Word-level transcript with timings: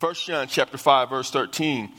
1 0.00 0.14
John 0.14 0.46
chapter 0.46 0.78
5, 0.78 1.10
verse 1.10 1.30
13. 1.32 1.92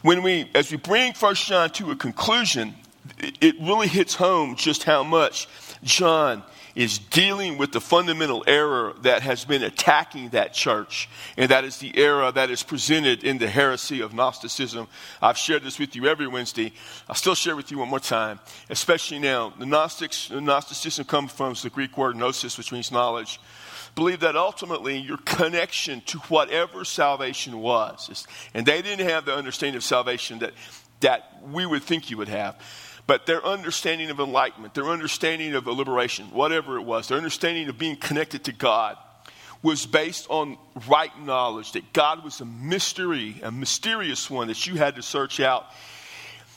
When 0.00 0.22
we, 0.22 0.48
as 0.54 0.70
we 0.70 0.78
bring 0.78 1.12
1 1.12 1.34
John 1.34 1.68
to 1.72 1.90
a 1.90 1.96
conclusion, 1.96 2.74
it 3.18 3.56
really 3.60 3.86
hits 3.86 4.14
home 4.14 4.56
just 4.56 4.84
how 4.84 5.02
much 5.02 5.46
John 5.82 6.42
is 6.74 6.98
dealing 6.98 7.58
with 7.58 7.72
the 7.72 7.82
fundamental 7.82 8.44
error 8.46 8.94
that 9.02 9.20
has 9.20 9.44
been 9.44 9.62
attacking 9.62 10.30
that 10.30 10.54
church, 10.54 11.06
and 11.36 11.50
that 11.50 11.64
is 11.64 11.76
the 11.76 11.94
error 11.98 12.32
that 12.32 12.48
is 12.48 12.62
presented 12.62 13.22
in 13.22 13.36
the 13.36 13.48
heresy 13.48 14.00
of 14.00 14.14
Gnosticism. 14.14 14.88
I've 15.20 15.36
shared 15.36 15.64
this 15.64 15.78
with 15.78 15.94
you 15.94 16.06
every 16.06 16.26
Wednesday. 16.26 16.72
I'll 17.10 17.14
still 17.14 17.34
share 17.34 17.56
with 17.56 17.70
you 17.70 17.76
one 17.76 17.90
more 17.90 18.00
time, 18.00 18.40
especially 18.70 19.18
now. 19.18 19.52
The 19.58 19.66
Gnostics, 19.66 20.30
Gnosticism 20.30 21.04
comes 21.04 21.30
from 21.30 21.52
the 21.62 21.68
Greek 21.68 21.98
word 21.98 22.16
gnosis, 22.16 22.56
which 22.56 22.72
means 22.72 22.90
knowledge. 22.90 23.38
Believe 23.94 24.20
that 24.20 24.36
ultimately 24.36 24.98
your 24.98 25.18
connection 25.18 26.00
to 26.06 26.18
whatever 26.20 26.84
salvation 26.84 27.60
was, 27.60 28.26
and 28.52 28.66
they 28.66 28.82
didn't 28.82 29.08
have 29.08 29.24
the 29.24 29.34
understanding 29.34 29.76
of 29.76 29.84
salvation 29.84 30.40
that, 30.40 30.52
that 31.00 31.40
we 31.48 31.64
would 31.64 31.82
think 31.82 32.10
you 32.10 32.16
would 32.16 32.28
have 32.28 32.56
but 33.06 33.26
their 33.26 33.44
understanding 33.44 34.10
of 34.10 34.18
enlightenment, 34.18 34.74
their 34.74 34.86
understanding 34.86 35.54
of 35.54 35.66
liberation, 35.66 36.26
whatever 36.26 36.76
it 36.76 36.82
was, 36.82 37.08
their 37.08 37.18
understanding 37.18 37.68
of 37.68 37.78
being 37.78 37.96
connected 37.96 38.44
to 38.44 38.52
God 38.52 38.96
was 39.62 39.86
based 39.86 40.26
on 40.30 40.58
right 40.88 41.18
knowledge 41.22 41.72
that 41.72 41.92
God 41.92 42.22
was 42.22 42.40
a 42.40 42.44
mystery, 42.44 43.40
a 43.42 43.50
mysterious 43.50 44.30
one 44.30 44.48
that 44.48 44.66
you 44.66 44.76
had 44.76 44.96
to 44.96 45.02
search 45.02 45.40
out 45.40 45.66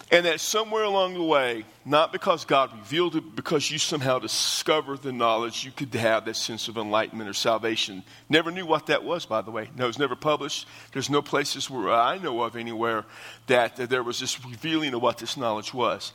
and 0.10 0.26
that 0.26 0.40
somewhere 0.40 0.84
along 0.84 1.16
the 1.16 1.24
way, 1.24 1.66
not 1.84 2.14
because 2.14 2.46
God 2.46 2.72
revealed 2.78 3.16
it, 3.18 3.36
because 3.36 3.70
you 3.70 3.78
somehow 3.78 4.20
discovered 4.20 5.02
the 5.02 5.12
knowledge, 5.12 5.66
you 5.66 5.72
could 5.72 5.94
have 5.96 6.26
that 6.26 6.38
sense 6.38 6.70
of 6.70 6.78
enlightenment 6.78 7.30
or 7.30 7.34
salvation. 7.34 8.04
Never 8.30 8.50
knew 8.50 8.66
what 8.66 8.86
that 8.88 9.04
was, 9.04 9.26
by 9.26 9.42
the 9.42 9.52
way. 9.52 9.70
No, 9.76 9.84
it 9.84 9.88
was 9.88 10.00
never 10.00 10.16
published. 10.16 10.66
There's 10.94 11.10
no 11.10 11.22
places 11.22 11.70
where 11.70 11.92
I 11.92 12.18
know 12.20 12.42
of 12.44 12.56
anywhere 12.56 13.06
that, 13.48 13.76
that 13.76 13.90
there 13.90 14.04
was 14.04 14.20
this 14.20 14.44
revealing 14.46 14.94
of 14.94 15.02
what 15.02 15.18
this 15.18 15.36
knowledge 15.36 15.74
was. 15.74 16.14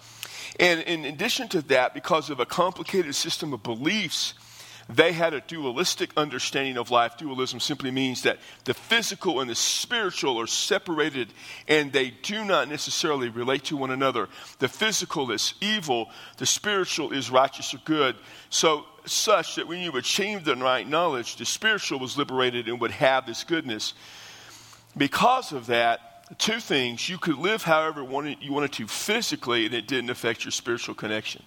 And 0.58 0.80
in 0.82 1.04
addition 1.04 1.48
to 1.48 1.62
that, 1.62 1.92
because 1.92 2.30
of 2.30 2.40
a 2.40 2.46
complicated 2.46 3.14
system 3.14 3.52
of 3.52 3.62
beliefs, 3.62 4.32
they 4.88 5.12
had 5.12 5.34
a 5.34 5.40
dualistic 5.40 6.10
understanding 6.16 6.76
of 6.76 6.90
life. 6.90 7.16
Dualism 7.16 7.60
simply 7.60 7.90
means 7.90 8.22
that 8.22 8.38
the 8.64 8.74
physical 8.74 9.40
and 9.40 9.48
the 9.48 9.54
spiritual 9.54 10.40
are 10.40 10.46
separated 10.46 11.32
and 11.68 11.92
they 11.92 12.10
do 12.10 12.44
not 12.44 12.68
necessarily 12.68 13.28
relate 13.28 13.64
to 13.64 13.76
one 13.76 13.90
another. 13.90 14.28
The 14.58 14.68
physical 14.68 15.30
is 15.30 15.54
evil, 15.60 16.10
the 16.38 16.46
spiritual 16.46 17.12
is 17.12 17.30
righteous 17.30 17.74
or 17.74 17.78
good. 17.84 18.16
So, 18.50 18.86
such 19.04 19.56
that 19.56 19.66
when 19.66 19.80
you 19.80 19.90
achieved 19.96 20.44
the 20.44 20.54
right 20.54 20.88
knowledge, 20.88 21.36
the 21.36 21.44
spiritual 21.44 21.98
was 21.98 22.16
liberated 22.16 22.68
and 22.68 22.80
would 22.80 22.92
have 22.92 23.26
this 23.26 23.42
goodness. 23.42 23.94
Because 24.96 25.52
of 25.52 25.66
that, 25.66 26.38
two 26.38 26.60
things 26.60 27.08
you 27.08 27.18
could 27.18 27.36
live 27.36 27.62
however 27.62 28.02
you 28.40 28.52
wanted 28.52 28.72
to 28.72 28.86
physically, 28.86 29.66
and 29.66 29.74
it 29.74 29.88
didn't 29.88 30.10
affect 30.10 30.44
your 30.44 30.52
spiritual 30.52 30.94
connection. 30.94 31.42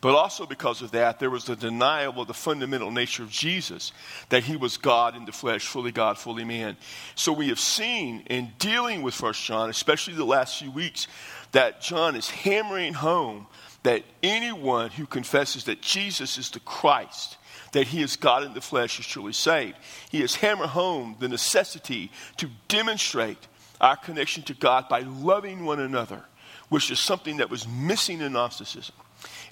But 0.00 0.14
also 0.14 0.46
because 0.46 0.80
of 0.80 0.92
that, 0.92 1.18
there 1.18 1.30
was 1.30 1.48
a 1.48 1.56
denial 1.56 2.20
of 2.20 2.28
the 2.28 2.34
fundamental 2.34 2.92
nature 2.92 3.24
of 3.24 3.30
Jesus, 3.30 3.92
that 4.28 4.44
he 4.44 4.56
was 4.56 4.76
God 4.76 5.16
in 5.16 5.24
the 5.24 5.32
flesh, 5.32 5.66
fully 5.66 5.90
God, 5.90 6.18
fully 6.18 6.44
man. 6.44 6.76
So 7.16 7.32
we 7.32 7.48
have 7.48 7.58
seen 7.58 8.20
in 8.30 8.52
dealing 8.60 9.02
with 9.02 9.14
First 9.14 9.44
John, 9.44 9.70
especially 9.70 10.14
the 10.14 10.24
last 10.24 10.60
few 10.60 10.70
weeks, 10.70 11.08
that 11.50 11.80
John 11.80 12.14
is 12.14 12.30
hammering 12.30 12.94
home 12.94 13.48
that 13.82 14.04
anyone 14.22 14.90
who 14.90 15.06
confesses 15.06 15.64
that 15.64 15.80
Jesus 15.80 16.38
is 16.38 16.50
the 16.50 16.60
Christ, 16.60 17.36
that 17.72 17.88
he 17.88 18.00
is 18.00 18.16
God 18.16 18.44
in 18.44 18.54
the 18.54 18.60
flesh, 18.60 19.00
is 19.00 19.06
truly 19.06 19.32
saved. 19.32 19.76
He 20.10 20.20
has 20.20 20.36
hammered 20.36 20.68
home 20.68 21.16
the 21.18 21.28
necessity 21.28 22.12
to 22.36 22.48
demonstrate 22.68 23.48
our 23.80 23.96
connection 23.96 24.44
to 24.44 24.54
God 24.54 24.88
by 24.88 25.00
loving 25.00 25.64
one 25.64 25.80
another, 25.80 26.22
which 26.68 26.90
is 26.90 27.00
something 27.00 27.38
that 27.38 27.50
was 27.50 27.66
missing 27.66 28.20
in 28.20 28.32
Gnosticism. 28.32 28.94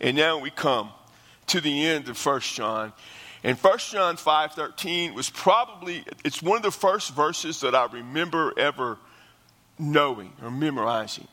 And 0.00 0.16
now 0.16 0.38
we 0.38 0.50
come 0.50 0.90
to 1.48 1.60
the 1.60 1.86
end 1.86 2.08
of 2.08 2.24
1 2.24 2.40
John. 2.40 2.92
And 3.42 3.56
1 3.56 3.78
John 3.78 4.16
5:13 4.16 5.14
was 5.14 5.30
probably 5.30 6.04
it's 6.24 6.42
one 6.42 6.56
of 6.56 6.62
the 6.62 6.70
first 6.70 7.14
verses 7.14 7.60
that 7.60 7.74
I 7.74 7.86
remember 7.86 8.52
ever 8.58 8.98
knowing 9.78 10.32
or 10.42 10.50
memorizing. 10.50 11.28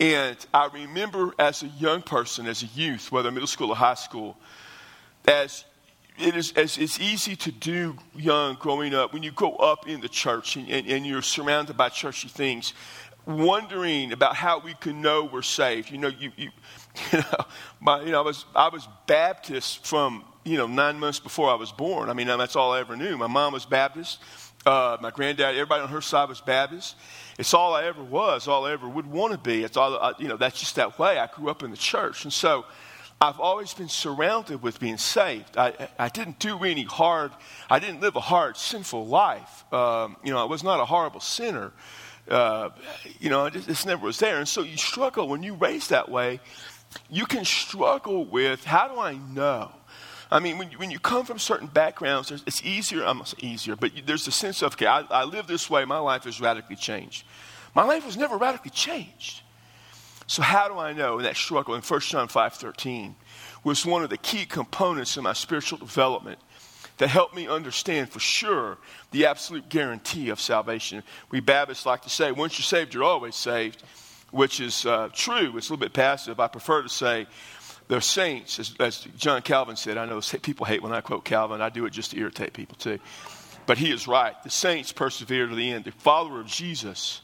And 0.00 0.36
I 0.52 0.66
remember 0.66 1.32
as 1.38 1.62
a 1.62 1.68
young 1.68 2.02
person, 2.02 2.46
as 2.46 2.62
a 2.62 2.66
youth, 2.66 3.12
whether 3.12 3.30
middle 3.30 3.46
school 3.46 3.70
or 3.70 3.76
high 3.76 3.94
school, 3.94 4.36
as 5.28 5.64
it 6.18 6.36
is 6.36 6.52
as 6.52 6.78
it's 6.78 7.00
easy 7.00 7.34
to 7.36 7.50
do 7.50 7.96
young 8.14 8.54
growing 8.54 8.94
up 8.94 9.12
when 9.12 9.22
you 9.22 9.32
grow 9.32 9.54
up 9.56 9.88
in 9.88 10.00
the 10.00 10.08
church 10.08 10.56
and, 10.56 10.68
and, 10.68 10.86
and 10.86 11.06
you're 11.06 11.22
surrounded 11.22 11.76
by 11.76 11.88
churchy 11.88 12.28
things 12.28 12.72
wondering 13.26 14.12
about 14.12 14.36
how 14.36 14.60
we 14.60 14.74
can 14.74 15.00
know 15.00 15.24
we're 15.24 15.42
saved 15.42 15.90
you 15.90 15.98
know 15.98 16.08
you, 16.08 16.30
you 16.36 16.50
You 17.12 17.18
know, 17.18 17.44
my, 17.80 18.02
you 18.02 18.12
know, 18.12 18.20
I 18.20 18.24
was 18.24 18.44
I 18.54 18.68
was 18.68 18.86
Baptist 19.06 19.86
from 19.86 20.24
you 20.44 20.56
know 20.56 20.66
nine 20.66 20.98
months 20.98 21.18
before 21.18 21.50
I 21.50 21.54
was 21.54 21.72
born. 21.72 22.08
I 22.08 22.12
mean, 22.12 22.26
that's 22.26 22.56
all 22.56 22.72
I 22.72 22.80
ever 22.80 22.96
knew. 22.96 23.16
My 23.16 23.26
mom 23.26 23.52
was 23.52 23.64
Baptist. 23.64 24.20
Uh, 24.64 24.96
my 25.00 25.10
granddad, 25.10 25.54
everybody 25.54 25.82
on 25.82 25.90
her 25.90 26.00
side 26.00 26.28
was 26.28 26.40
Baptist. 26.40 26.96
It's 27.38 27.52
all 27.52 27.74
I 27.74 27.84
ever 27.84 28.02
was, 28.02 28.48
all 28.48 28.64
I 28.64 28.72
ever 28.72 28.88
would 28.88 29.06
want 29.06 29.32
to 29.32 29.38
be. 29.38 29.62
It's 29.62 29.76
all 29.76 29.96
I, 29.96 30.12
you 30.18 30.28
know. 30.28 30.36
That's 30.36 30.58
just 30.58 30.76
that 30.76 30.98
way. 30.98 31.18
I 31.18 31.26
grew 31.26 31.50
up 31.50 31.62
in 31.62 31.70
the 31.70 31.76
church, 31.76 32.24
and 32.24 32.32
so 32.32 32.64
I've 33.20 33.40
always 33.40 33.74
been 33.74 33.88
surrounded 33.88 34.62
with 34.62 34.80
being 34.80 34.98
saved. 34.98 35.56
I, 35.56 35.88
I 35.98 36.08
didn't 36.08 36.38
do 36.38 36.62
any 36.64 36.84
hard. 36.84 37.32
I 37.70 37.78
didn't 37.78 38.00
live 38.00 38.16
a 38.16 38.20
hard, 38.20 38.56
sinful 38.56 39.06
life. 39.06 39.64
Um, 39.72 40.16
you 40.24 40.32
know, 40.32 40.38
I 40.38 40.44
was 40.44 40.62
not 40.62 40.80
a 40.80 40.84
horrible 40.84 41.20
sinner. 41.20 41.72
Uh, 42.28 42.70
you 43.20 43.28
know, 43.28 43.46
it 43.46 43.52
just 43.52 43.86
never 43.86 44.06
was 44.06 44.18
there. 44.18 44.38
And 44.38 44.48
so 44.48 44.62
you 44.62 44.76
struggle 44.76 45.28
when 45.28 45.42
you 45.42 45.54
raise 45.54 45.88
that 45.88 46.10
way 46.10 46.40
you 47.10 47.26
can 47.26 47.44
struggle 47.44 48.24
with 48.24 48.64
how 48.64 48.88
do 48.88 48.98
I 48.98 49.14
know? 49.14 49.70
I 50.30 50.40
mean, 50.40 50.58
when 50.58 50.70
you, 50.70 50.78
when 50.78 50.90
you 50.90 50.98
come 50.98 51.24
from 51.24 51.38
certain 51.38 51.68
backgrounds, 51.68 52.30
it's 52.30 52.62
easier, 52.64 53.04
I'm 53.04 53.22
easier, 53.38 53.76
but 53.76 53.92
there's 54.04 54.26
a 54.26 54.32
sense 54.32 54.62
of, 54.62 54.72
okay, 54.72 54.86
I, 54.86 55.00
I 55.10 55.24
live 55.24 55.46
this 55.46 55.70
way, 55.70 55.84
my 55.84 55.98
life 55.98 56.26
is 56.26 56.40
radically 56.40 56.76
changed. 56.76 57.24
My 57.74 57.84
life 57.84 58.06
was 58.06 58.16
never 58.16 58.36
radically 58.36 58.70
changed. 58.70 59.42
So 60.26 60.42
how 60.42 60.68
do 60.68 60.78
I 60.78 60.92
know 60.92 61.20
that 61.20 61.36
struggle 61.36 61.74
in 61.74 61.82
1 61.82 62.00
John 62.00 62.28
5.13 62.28 63.14
was 63.62 63.84
one 63.84 64.02
of 64.02 64.10
the 64.10 64.16
key 64.16 64.46
components 64.46 65.16
in 65.16 65.22
my 65.22 65.34
spiritual 65.34 65.78
development 65.78 66.38
that 66.98 67.08
helped 67.08 67.34
me 67.34 67.46
understand 67.48 68.08
for 68.08 68.20
sure 68.20 68.78
the 69.10 69.26
absolute 69.26 69.68
guarantee 69.68 70.30
of 70.30 70.40
salvation. 70.40 71.02
We 71.30 71.40
Baptists 71.40 71.86
like 71.86 72.02
to 72.02 72.10
say, 72.10 72.32
once 72.32 72.58
you're 72.58 72.64
saved, 72.64 72.94
you're 72.94 73.04
always 73.04 73.34
saved 73.34 73.82
which 74.34 74.58
is 74.58 74.84
uh, 74.84 75.08
true. 75.12 75.56
It's 75.56 75.68
a 75.68 75.72
little 75.72 75.76
bit 75.76 75.92
passive. 75.92 76.40
I 76.40 76.48
prefer 76.48 76.82
to 76.82 76.88
say 76.88 77.26
the 77.86 78.00
saints, 78.00 78.58
as, 78.58 78.74
as, 78.80 79.00
John 79.16 79.42
Calvin 79.42 79.76
said. 79.76 79.96
I 79.96 80.06
know 80.06 80.20
people 80.42 80.66
hate 80.66 80.82
when 80.82 80.92
I 80.92 81.00
quote 81.00 81.24
Calvin. 81.24 81.60
I 81.60 81.68
do 81.68 81.86
it 81.86 81.90
just 81.90 82.10
to 82.10 82.18
irritate 82.18 82.52
people 82.52 82.76
too. 82.76 82.98
But 83.66 83.78
he 83.78 83.92
is 83.92 84.08
right. 84.08 84.34
The 84.42 84.50
saints 84.50 84.92
persevere 84.92 85.46
to 85.46 85.54
the 85.54 85.70
end. 85.70 85.84
The 85.84 85.92
follower 85.92 86.40
of 86.40 86.48
Jesus 86.48 87.20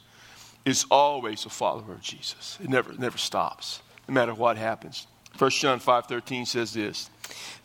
is 0.65 0.87
always 0.91 1.45
a 1.47 1.51
follower 1.51 1.93
of 1.93 2.01
Jesus. 2.01 2.59
It 2.63 2.71
never, 2.71 2.93
never 2.93 3.19
stops, 3.19 3.83
no 4.07 4.15
matter 4.15 4.33
what 4.33 4.57
happens. 4.57 5.09
1 5.37 5.51
John 5.51 5.81
5.13 5.81 6.47
says 6.47 6.73
this, 6.75 7.11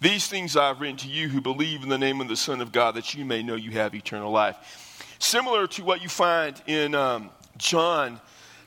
These 0.01 0.27
things 0.27 0.57
I 0.57 0.69
have 0.69 0.81
written 0.81 0.97
to 0.97 1.07
you 1.07 1.29
who 1.29 1.39
believe 1.39 1.83
in 1.83 1.89
the 1.89 1.97
name 1.97 2.19
of 2.19 2.29
the 2.29 2.35
Son 2.35 2.61
of 2.61 2.71
God, 2.71 2.95
that 2.95 3.13
you 3.13 3.25
may 3.25 3.43
know 3.43 3.55
you 3.55 3.71
have 3.71 3.93
eternal 3.93 4.31
life. 4.31 5.15
Similar 5.19 5.67
to 5.67 5.83
what 5.83 6.01
you 6.01 6.09
find 6.09 6.59
in 6.65 6.95
um, 6.95 7.29
John 7.57 8.19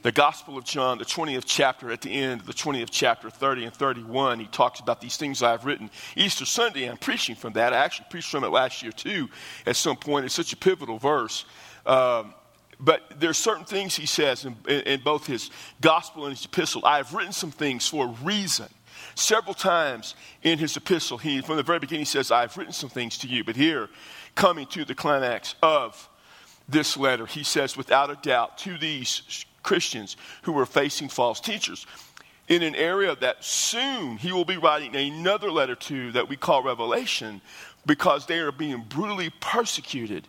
the 0.08 0.12
Gospel 0.12 0.56
of 0.56 0.64
John, 0.64 0.96
the 0.96 1.04
20th 1.04 1.44
chapter, 1.44 1.92
at 1.92 2.00
the 2.00 2.10
end, 2.10 2.40
of 2.40 2.46
the 2.46 2.54
20th 2.54 2.88
chapter, 2.90 3.28
30 3.28 3.64
and 3.64 3.74
31, 3.74 4.40
he 4.40 4.46
talks 4.46 4.80
about 4.80 5.02
these 5.02 5.18
things 5.18 5.42
I've 5.42 5.66
written. 5.66 5.90
Easter 6.16 6.46
Sunday, 6.46 6.88
I'm 6.88 6.96
preaching 6.96 7.36
from 7.36 7.52
that. 7.52 7.74
I 7.74 7.76
actually 7.76 8.06
preached 8.08 8.30
from 8.30 8.42
it 8.42 8.48
last 8.48 8.82
year, 8.82 8.90
too, 8.90 9.28
at 9.66 9.76
some 9.76 9.98
point. 9.98 10.24
It's 10.24 10.34
such 10.34 10.54
a 10.54 10.56
pivotal 10.56 10.96
verse. 10.96 11.44
Um, 11.84 12.32
but 12.80 13.02
there's 13.18 13.36
certain 13.36 13.66
things 13.66 13.96
he 13.96 14.06
says 14.06 14.46
in, 14.46 14.56
in, 14.66 14.80
in 14.80 15.00
both 15.02 15.26
his 15.26 15.50
gospel 15.82 16.24
and 16.24 16.34
his 16.34 16.46
epistle. 16.46 16.86
I 16.86 16.96
have 16.96 17.12
written 17.12 17.34
some 17.34 17.50
things 17.50 17.86
for 17.86 18.06
a 18.06 18.24
reason. 18.24 18.68
Several 19.14 19.52
times 19.52 20.14
in 20.42 20.58
his 20.58 20.74
epistle, 20.74 21.18
he, 21.18 21.42
from 21.42 21.56
the 21.56 21.62
very 21.62 21.80
beginning, 21.80 22.06
he 22.06 22.06
says, 22.06 22.30
I've 22.30 22.56
written 22.56 22.72
some 22.72 22.88
things 22.88 23.18
to 23.18 23.28
you. 23.28 23.44
But 23.44 23.56
here, 23.56 23.90
coming 24.34 24.64
to 24.68 24.86
the 24.86 24.94
climax 24.94 25.54
of 25.62 26.08
this 26.66 26.96
letter, 26.96 27.26
he 27.26 27.42
says, 27.42 27.76
without 27.76 28.08
a 28.08 28.16
doubt, 28.22 28.56
to 28.58 28.78
these 28.78 29.44
Christians 29.68 30.16
who 30.44 30.52
were 30.52 30.64
facing 30.64 31.10
false 31.10 31.40
teachers 31.40 31.86
in 32.48 32.62
an 32.62 32.74
area 32.74 33.14
that 33.16 33.44
soon 33.44 34.16
he 34.16 34.32
will 34.32 34.46
be 34.46 34.56
writing 34.56 34.96
another 34.96 35.50
letter 35.50 35.74
to 35.74 36.10
that 36.12 36.26
we 36.26 36.36
call 36.36 36.62
Revelation 36.62 37.42
because 37.84 38.24
they 38.24 38.38
are 38.38 38.50
being 38.50 38.82
brutally 38.88 39.30
persecuted. 39.40 40.26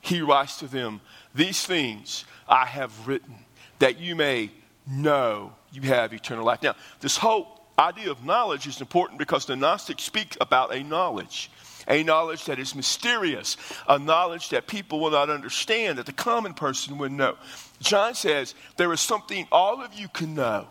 He 0.00 0.20
writes 0.20 0.58
to 0.58 0.66
them, 0.66 1.00
These 1.32 1.64
things 1.64 2.24
I 2.48 2.66
have 2.66 3.06
written 3.06 3.36
that 3.78 4.00
you 4.00 4.16
may 4.16 4.50
know 4.90 5.52
you 5.70 5.82
have 5.82 6.12
eternal 6.12 6.44
life. 6.44 6.60
Now, 6.60 6.74
this 6.98 7.16
whole 7.16 7.60
idea 7.78 8.10
of 8.10 8.24
knowledge 8.24 8.66
is 8.66 8.80
important 8.80 9.20
because 9.20 9.46
the 9.46 9.54
Gnostics 9.54 10.02
speak 10.02 10.36
about 10.40 10.74
a 10.74 10.82
knowledge. 10.82 11.52
a 11.88 12.02
knowledge 12.02 12.44
that 12.46 12.58
is 12.58 12.74
mysterious, 12.74 13.56
a 13.88 13.98
knowledge 13.98 14.48
that 14.50 14.66
people 14.66 15.00
will 15.00 15.10
not 15.10 15.30
understand, 15.30 15.98
that 15.98 16.06
the 16.06 16.12
common 16.12 16.54
person 16.54 16.98
would 16.98 17.12
know. 17.12 17.36
John 17.82 18.14
says, 18.14 18.54
There 18.76 18.92
is 18.92 19.00
something 19.00 19.46
all 19.52 19.82
of 19.82 19.94
you 19.94 20.08
can 20.08 20.34
know. 20.34 20.68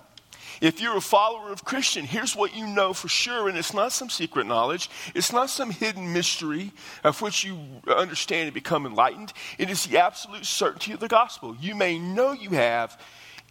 If 0.61 0.79
you're 0.79 0.97
a 0.97 1.01
follower 1.01 1.51
of 1.51 1.65
Christian, 1.65 2.05
here's 2.05 2.35
what 2.35 2.55
you 2.55 2.67
know 2.67 2.93
for 2.93 3.07
sure, 3.07 3.49
and 3.49 3.57
it's 3.57 3.73
not 3.73 3.91
some 3.91 4.09
secret 4.09 4.45
knowledge. 4.45 4.89
It's 5.15 5.31
not 5.31 5.49
some 5.49 5.71
hidden 5.71 6.13
mystery 6.13 6.71
of 7.03 7.19
which 7.21 7.43
you 7.43 7.57
understand 7.87 8.45
and 8.45 8.53
become 8.53 8.85
enlightened. 8.85 9.33
It 9.57 9.71
is 9.71 9.85
the 9.85 9.97
absolute 9.97 10.45
certainty 10.45 10.91
of 10.91 10.99
the 10.99 11.07
gospel. 11.07 11.55
You 11.59 11.73
may 11.73 11.97
know 11.97 12.31
you 12.31 12.51
have 12.51 12.99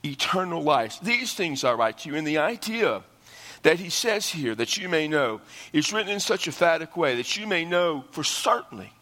eternal 0.05 0.63
life. 0.63 1.01
These 1.03 1.35
things 1.35 1.65
I 1.65 1.73
write 1.73 1.99
to 1.99 2.11
you, 2.11 2.17
and 2.17 2.27
the 2.27 2.39
idea 2.39 3.03
that 3.63 3.81
he 3.81 3.91
says 3.91 4.29
here 4.29 4.55
that 4.55 4.77
you 4.77 4.89
may 4.89 5.09
know 5.09 5.41
is 5.73 5.93
written 5.93 6.13
in 6.13 6.21
such 6.21 6.47
a 6.47 6.51
emphatic 6.51 6.97
way 6.97 7.17
that 7.17 7.37
you 7.37 7.47
may 7.47 7.65
know 7.65 8.05
for 8.13 8.25
certainly 8.25 8.93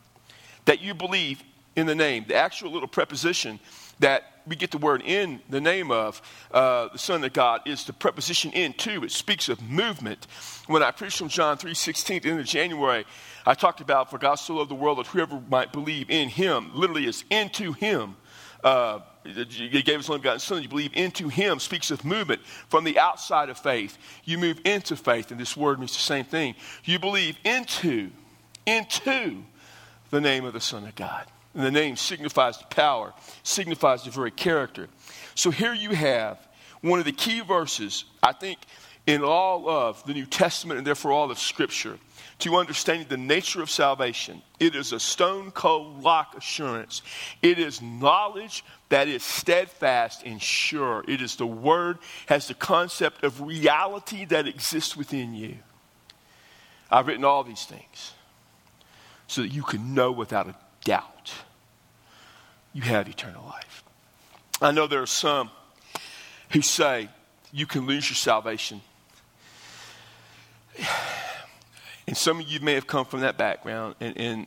that 0.65 0.81
you 0.81 0.95
believe 0.95 1.43
in 1.77 1.87
the 1.87 1.95
name. 1.95 2.25
The 2.27 2.35
actual 2.35 2.73
little 2.73 2.89
preposition 2.89 3.61
that 4.01 4.25
we 4.47 4.57
get 4.57 4.71
the 4.71 4.79
word 4.79 5.03
in 5.05 5.41
the 5.51 5.61
name 5.61 5.91
of 5.91 6.23
uh, 6.53 6.89
the 6.89 6.99
Son 6.99 7.23
of 7.23 7.33
God 7.33 7.61
is 7.67 7.85
the 7.85 7.93
preposition 7.93 8.51
in 8.53 8.69
into. 8.69 9.05
It 9.05 9.13
speaks 9.13 9.49
of 9.49 9.63
movement. 9.63 10.27
When 10.67 10.83
I 10.83 10.91
preached 10.91 11.19
from 11.19 11.29
John 11.29 11.57
3.16 11.59 12.17
at 12.17 12.37
the 12.37 12.43
January, 12.43 13.05
I 13.47 13.55
talked 13.55 13.81
about 13.81 14.11
for 14.11 14.19
God 14.19 14.37
so 14.37 14.57
loved 14.57 14.71
the 14.71 14.75
world 14.75 14.99
that 14.99 15.07
whoever 15.07 15.41
might 15.49 15.73
believe 15.73 16.11
in 16.11 16.29
him, 16.29 16.71
literally 16.75 17.07
is 17.07 17.25
into 17.31 17.73
him. 17.73 18.17
Uh, 18.65 19.01
he 19.25 19.83
gave 19.83 19.99
his 19.99 20.09
only 20.09 20.21
begotten 20.21 20.41
son. 20.41 20.63
You 20.63 20.69
believe 20.69 20.93
into 20.95 21.29
him 21.29 21.61
speaks 21.61 21.91
of 21.91 22.05
movement 22.05 22.41
from 22.69 22.85
the 22.85 22.99
outside 22.99 23.51
of 23.51 23.59
faith. 23.59 23.99
You 24.25 24.39
move 24.39 24.61
into 24.65 24.97
faith, 24.97 25.31
and 25.31 25.39
this 25.39 25.57
word 25.57 25.79
means 25.79 25.93
the 25.93 25.99
same 25.99 26.25
thing. 26.25 26.55
You 26.85 26.99
believe 26.99 27.37
into, 27.45 28.11
into 28.67 29.45
the 30.11 30.21
name 30.21 30.45
of 30.45 30.55
the 30.55 30.61
Son 30.61 30.85
of 30.85 30.95
God. 30.95 31.27
And 31.55 31.65
the 31.65 31.71
name 31.71 31.97
signifies 31.97 32.59
the 32.59 32.67
power, 32.67 33.15
signifies 33.43 34.05
the 34.05 34.11
very 34.11 34.31
character. 34.31 34.89
So 35.35 35.51
here 35.51 35.75
you 35.75 35.91
have 35.91 36.39
one 36.83 36.99
of 36.99 37.05
the 37.05 37.13
key 37.13 37.41
verses, 37.41 38.05
I 38.23 38.33
think, 38.33 38.59
in 39.07 39.23
all 39.23 39.69
of 39.69 40.05
the 40.05 40.13
New 40.13 40.27
Testament 40.27 40.79
and 40.79 40.87
therefore 40.87 41.13
all 41.13 41.31
of 41.31 41.39
Scripture 41.39 41.99
to 42.41 42.57
understanding 42.57 43.07
the 43.09 43.17
nature 43.17 43.63
of 43.63 43.71
salvation. 43.71 44.43
It 44.61 44.75
is 44.75 44.93
a 44.93 45.01
stone 45.01 45.51
cold 45.51 46.03
lock 46.03 46.37
assurance. 46.37 47.03
It 47.43 47.59
is 47.59 47.83
knowledge 47.83 48.65
that 48.91 49.09
is 49.09 49.23
steadfast 49.23 50.23
and 50.25 50.41
sure. 50.41 51.05
It 51.09 51.21
is 51.21 51.37
the 51.37 51.47
word, 51.47 51.99
has 52.27 52.49
the 52.49 52.55
concept 52.55 53.25
of 53.25 53.41
reality 53.41 54.25
that 54.27 54.47
exists 54.47 54.97
within 54.97 55.35
you. 55.35 55.57
I've 56.91 57.07
written 57.07 57.25
all 57.25 57.45
these 57.45 57.65
things 57.65 58.13
so 59.27 59.43
that 59.43 59.49
you 59.49 59.63
can 59.63 59.95
know 59.95 60.13
without 60.13 60.49
a 60.49 60.55
doubt 60.85 61.18
you 62.73 62.83
have 62.83 63.09
eternal 63.09 63.45
life. 63.45 63.83
I 64.61 64.71
know 64.71 64.87
there 64.87 65.03
are 65.03 65.07
some 65.07 65.51
who 66.51 66.63
say 66.63 67.09
you 67.53 67.67
can 67.67 67.87
lose 67.87 68.09
your 68.09 68.17
salvation. 68.17 68.81
And 72.07 72.17
some 72.17 72.41
of 72.41 72.49
you 72.49 72.61
may 72.61 72.75
have 72.75 72.87
come 72.87 73.05
from 73.05 73.21
that 73.21 73.37
background. 73.37 73.95
And, 74.01 74.17
and, 74.17 74.47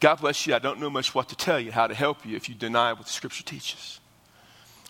God 0.00 0.16
bless 0.20 0.48
you. 0.48 0.54
I 0.54 0.58
don't 0.58 0.80
know 0.80 0.90
much 0.90 1.14
what 1.14 1.28
to 1.28 1.36
tell 1.36 1.60
you, 1.60 1.70
how 1.70 1.86
to 1.86 1.94
help 1.94 2.26
you 2.26 2.34
if 2.34 2.48
you 2.48 2.56
deny 2.56 2.92
what 2.92 3.06
the 3.06 3.12
Scripture 3.12 3.44
teaches. 3.44 4.00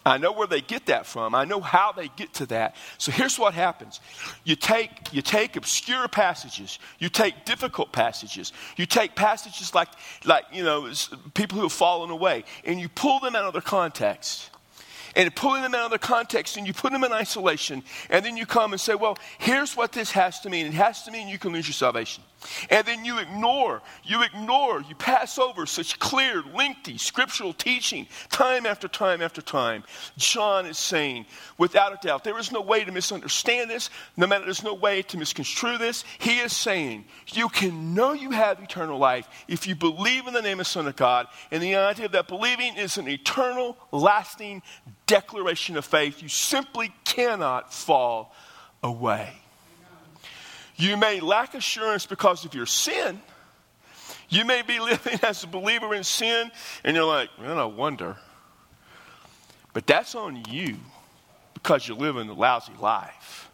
I 0.05 0.19
know 0.19 0.33
where 0.33 0.47
they 0.47 0.61
get 0.61 0.87
that 0.87 1.07
from. 1.07 1.35
I 1.35 1.45
know 1.45 1.61
how 1.61 1.93
they 1.93 2.09
get 2.17 2.35
to 2.35 2.47
that. 2.47 2.75
So 2.99 3.13
here's 3.13 3.39
what 3.39 3.55
happens. 3.55 4.01
You 4.45 4.57
take, 4.57 4.91
you 5.13 5.23
take 5.23 5.57
obscure 5.57 6.09
passages. 6.09 6.79
You 6.99 7.09
take 7.09 7.45
difficult 7.45 7.93
passages. 7.93 8.53
You 8.77 8.87
take 8.87 9.15
passages 9.15 9.75
like, 9.75 9.89
like, 10.25 10.45
you 10.53 10.65
know, 10.65 10.91
people 11.35 11.57
who 11.57 11.65
have 11.65 11.73
fallen 11.73 12.11
away, 12.11 12.45
and 12.65 12.81
you 12.81 12.89
pull 12.89 13.21
them 13.21 13.37
out 13.37 13.45
of 13.45 13.53
their 13.53 13.63
context 13.63 14.51
and 15.15 15.35
pulling 15.35 15.63
them 15.63 15.75
out 15.75 15.85
of 15.85 15.91
their 15.91 15.99
context 15.99 16.57
and 16.57 16.67
you 16.67 16.73
put 16.73 16.93
them 16.93 17.05
in 17.05 17.13
isolation 17.13 17.83
and 18.11 18.25
then 18.25 18.37
you 18.37 18.47
come 18.47 18.73
and 18.73 18.81
say 18.81 18.95
well 18.95 19.19
here's 19.39 19.77
what 19.77 19.93
this 19.93 20.11
has 20.11 20.41
to 20.41 20.49
mean 20.49 20.67
it 20.67 20.73
has 20.73 21.03
to 21.03 21.11
mean 21.11 21.29
you 21.29 21.39
can 21.39 21.53
lose 21.53 21.67
your 21.67 21.75
salvation 21.75 22.23
and 22.71 22.87
then 22.87 23.05
you 23.05 23.19
ignore 23.19 23.83
you 24.05 24.23
ignore 24.23 24.81
you 24.83 24.95
pass 24.95 25.39
over 25.39 25.67
such 25.67 25.99
clear 25.99 26.43
lengthy 26.55 26.99
scriptural 26.99 27.53
teaching 27.53 28.07
time 28.31 28.67
after 28.67 28.89
time 28.89 29.23
after 29.23 29.43
time. 29.43 29.85
John 30.17 30.67
is 30.67 30.79
saying 30.79 31.27
without 31.59 31.93
a 31.93 32.07
doubt 32.07 32.25
there 32.25 32.39
is 32.39 32.53
no 32.53 32.61
way 32.61 32.85
to 32.85 32.93
misunderstand 32.93 33.71
this. 33.71 33.91
No 34.17 34.27
matter 34.27 34.45
there's 34.45 34.65
no 34.65 34.75
way 34.75 35.03
to 35.03 35.17
misconstrue 35.17 35.79
this. 35.79 36.05
He 36.19 36.39
is 36.39 36.57
saying 36.57 37.05
you 37.29 37.49
can 37.49 37.95
know 37.95 38.13
you 38.13 38.31
have 38.31 38.61
eternal 38.61 38.99
life 38.99 39.29
if 39.49 39.67
you 39.67 39.75
believe 39.75 40.27
in 40.27 40.35
the 40.35 40.43
name 40.43 40.61
of 40.61 40.67
son 40.67 40.87
of 40.87 40.97
god. 40.97 41.27
And 41.51 41.63
the 41.63 41.77
idea 41.77 42.07
of 42.07 42.13
that 42.13 42.29
believing 42.29 42.77
is 42.77 42.99
an 42.99 43.09
eternal 43.09 43.77
lasting 43.91 44.63
declaration 45.07 45.77
of 45.77 45.85
faith, 45.85 46.23
you 46.23 46.29
simply 46.29 46.93
cannot 47.05 47.73
fall 47.73 48.35
away. 48.83 49.42
You 50.83 50.97
may 50.97 51.21
lack 51.21 51.55
assurance 51.55 52.07
because 52.07 52.45
of 52.45 52.55
your 52.57 52.67
sin. 52.67 53.23
You 54.29 54.45
may 54.45 54.63
be 54.63 54.81
living 54.81 55.21
as 55.23 55.45
a 55.45 55.47
believer 55.47 55.95
in 55.95 56.03
sin, 56.03 56.51
and 56.83 56.97
you're 56.97 57.05
like, 57.05 57.31
well, 57.41 57.57
I 57.57 57.65
wonder. 57.67 58.17
But 59.75 59.87
that's 59.87 60.17
on 60.17 60.43
you 60.51 60.79
because 61.55 61.87
you're 61.87 61.97
living 61.97 62.29
a 62.29 62.33
lousy 62.33 62.73
life. 62.81 63.49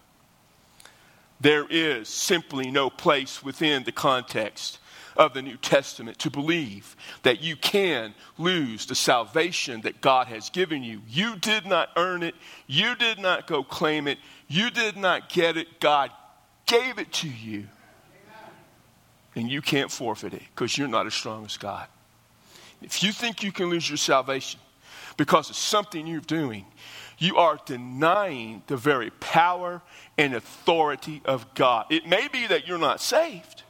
There 1.39 1.67
is 1.69 2.09
simply 2.09 2.71
no 2.71 2.89
place 2.89 3.43
within 3.45 3.85
the 3.85 3.93
context 3.93 4.79
of 5.15 5.35
the 5.35 5.43
New 5.43 5.59
Testament 5.59 6.19
to 6.21 6.31
believe 6.31 6.97
that 7.25 7.43
you 7.43 7.57
can 7.57 8.15
lose 8.39 8.87
the 8.87 8.95
salvation 8.95 9.83
that 9.83 10.01
God 10.01 10.29
has 10.29 10.49
given 10.49 10.83
you. 10.83 11.03
You 11.07 11.37
did 11.37 11.67
not 11.67 11.91
earn 11.95 12.23
it, 12.23 12.37
you 12.67 12.95
did 12.97 13.19
not 13.19 13.47
go 13.47 13.63
claim 13.63 14.09
it, 14.09 14.19
you 14.49 14.71
did 14.71 14.97
not 14.97 15.29
get 15.29 15.59
it. 15.59 15.79
God 15.79 16.11
gave 16.69 16.99
it 16.99 17.13
to 17.15 17.29
you. 17.29 17.67
And 19.35 19.51
you 19.51 19.61
can't 19.61 19.91
forfeit 19.91 20.35
it 20.35 20.43
because 20.55 20.77
you're 20.79 20.89
not 20.89 21.07
as 21.07 21.15
strong 21.15 21.45
as 21.45 21.57
God. 21.57 21.87
If 22.83 23.03
you 23.03 23.13
think 23.13 23.43
you 23.43 23.53
can 23.53 23.67
lose 23.67 23.89
your 23.89 23.97
salvation 23.97 24.61
because 25.17 25.51
of 25.51 25.57
something 25.57 26.07
you're 26.07 26.21
doing, 26.21 26.65
you 27.19 27.37
are 27.37 27.59
denying 27.67 28.63
the 28.69 28.77
very 28.77 29.11
power 29.11 29.83
and 30.17 30.35
authority 30.35 31.21
of 31.25 31.55
God. 31.55 31.87
It 31.91 32.07
may 32.07 32.29
be 32.29 32.47
that 32.47 32.67
you're 32.67 32.79
not 32.79 33.01
saved. 33.01 33.65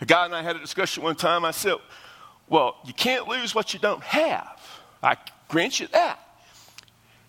A 0.00 0.06
guy 0.06 0.24
and 0.24 0.34
I 0.34 0.42
had 0.42 0.56
a 0.56 0.60
discussion 0.60 1.02
one 1.02 1.16
time. 1.16 1.44
I 1.44 1.50
said, 1.50 1.76
Well, 2.48 2.76
you 2.84 2.92
can't 2.92 3.26
lose 3.26 3.54
what 3.54 3.74
you 3.74 3.80
don't 3.80 4.02
have. 4.02 4.60
I 5.02 5.16
grant 5.48 5.80
you 5.80 5.88
that. 5.88 6.18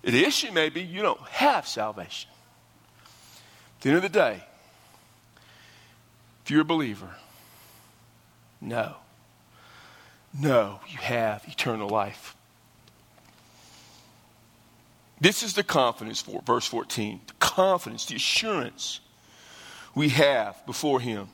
The 0.02 0.24
issue 0.24 0.52
may 0.52 0.70
be 0.70 0.82
you 0.82 1.02
don't 1.02 1.22
have 1.30 1.68
salvation. 1.68 2.30
At 3.78 3.82
the 3.82 3.90
end 3.90 3.98
of 3.98 4.04
the 4.04 4.10
day, 4.10 4.44
if 6.50 6.52
you're 6.52 6.62
a 6.62 6.66
believer, 6.66 7.12
no. 8.60 8.96
No, 10.34 10.80
you 10.90 10.98
have 10.98 11.44
eternal 11.48 11.88
life. 11.88 12.36
This 15.22 15.44
is 15.44 15.54
the 15.54 15.62
confidence 15.62 16.22
for 16.22 16.42
verse 16.42 16.66
14. 16.66 17.22
The 17.28 17.34
confidence, 17.34 18.08
the 18.08 18.16
assurance 18.16 19.00
we 19.94 20.10
have 20.10 20.66
before 20.66 21.00
Him. 21.00 21.30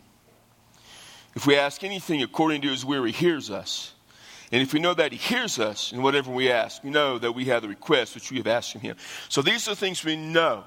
If 1.34 1.48
we 1.48 1.56
ask 1.56 1.86
anything 1.86 2.22
according 2.22 2.64
to 2.64 2.68
his 2.68 2.84
will, 2.84 3.06
he 3.06 3.14
hears 3.14 3.50
us. 3.50 3.94
And 4.52 4.62
if 4.62 4.74
we 4.74 4.82
know 4.82 4.94
that 4.96 5.14
he 5.14 5.18
hears 5.18 5.60
us 5.60 5.94
in 5.94 6.02
whatever 6.02 6.30
we 6.30 6.52
ask, 6.52 6.84
we 6.84 6.90
know 6.90 7.20
that 7.20 7.32
we 7.32 7.46
have 7.46 7.62
the 7.62 7.70
request 7.70 8.16
which 8.16 8.32
we 8.32 8.38
have 8.40 8.48
asked 8.48 8.74
from 8.74 8.82
him. 8.82 8.98
So 9.30 9.42
these 9.42 9.70
are 9.70 9.76
things 9.76 10.04
we 10.04 10.18
know. 10.18 10.66